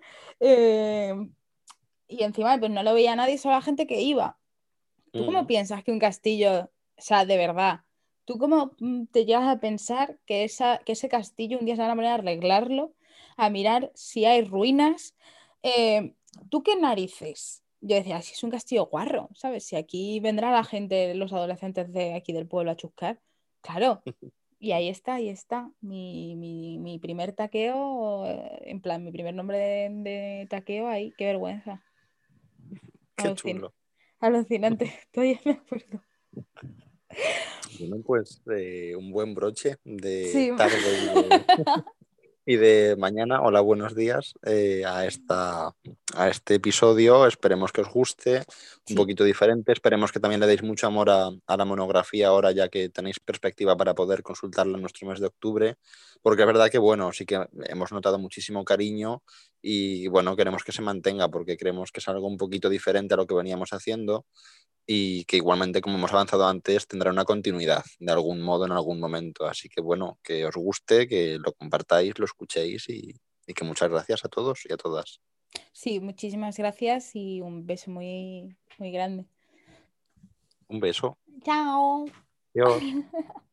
[2.18, 4.38] Y encima pues no lo veía nadie, solo la gente que iba.
[5.12, 7.80] ¿Tú cómo piensas que un castillo, o sea, de verdad,
[8.24, 11.82] tú cómo mm, te llegas a pensar que, esa, que ese castillo un día se
[11.82, 12.94] van a poner a arreglarlo,
[13.36, 15.14] a mirar si hay ruinas?
[15.62, 16.14] Eh,
[16.50, 17.62] ¿tú qué narices?
[17.80, 19.64] Yo decía, si es un castillo guarro, ¿sabes?
[19.66, 23.20] Si aquí vendrá la gente, los adolescentes de aquí del pueblo a chuscar.
[23.60, 24.02] Claro.
[24.58, 25.70] Y ahí está, ahí está.
[25.80, 31.12] Mi, mi- mi primer taqueo, eh, en plan, mi primer nombre de, de taqueo ahí,
[31.18, 31.82] qué vergüenza.
[33.22, 33.74] Qué Alucin- chulo.
[34.20, 36.02] Alucinante, todavía me acuerdo.
[37.78, 40.50] Bueno, pues eh, un buen broche de Sí.
[40.56, 40.76] tarde
[42.44, 43.40] y de, mañana.
[43.42, 45.74] Hola, buenos días eh, a, esta,
[46.14, 47.26] a este episodio.
[47.26, 48.42] Esperemos que os guste,
[48.90, 49.72] un poquito diferente.
[49.72, 53.20] Esperemos que también le deis mucho amor a, a la monografía ahora, ya que tenéis
[53.20, 55.76] perspectiva para poder consultarla en nuestro mes de octubre.
[56.20, 59.22] Porque es verdad que, bueno, sí que hemos notado muchísimo cariño
[59.60, 63.16] y, bueno, queremos que se mantenga porque creemos que es algo un poquito diferente a
[63.16, 64.26] lo que veníamos haciendo
[64.86, 69.00] y que igualmente, como hemos avanzado antes, tendrá una continuidad de algún modo en algún
[69.00, 69.46] momento.
[69.46, 73.14] Así que bueno, que os guste, que lo compartáis, lo escuchéis y,
[73.46, 75.20] y que muchas gracias a todos y a todas.
[75.72, 79.26] Sí, muchísimas gracias y un beso muy, muy grande.
[80.68, 81.18] Un beso.
[81.44, 82.06] Chao.
[82.54, 82.82] Adiós.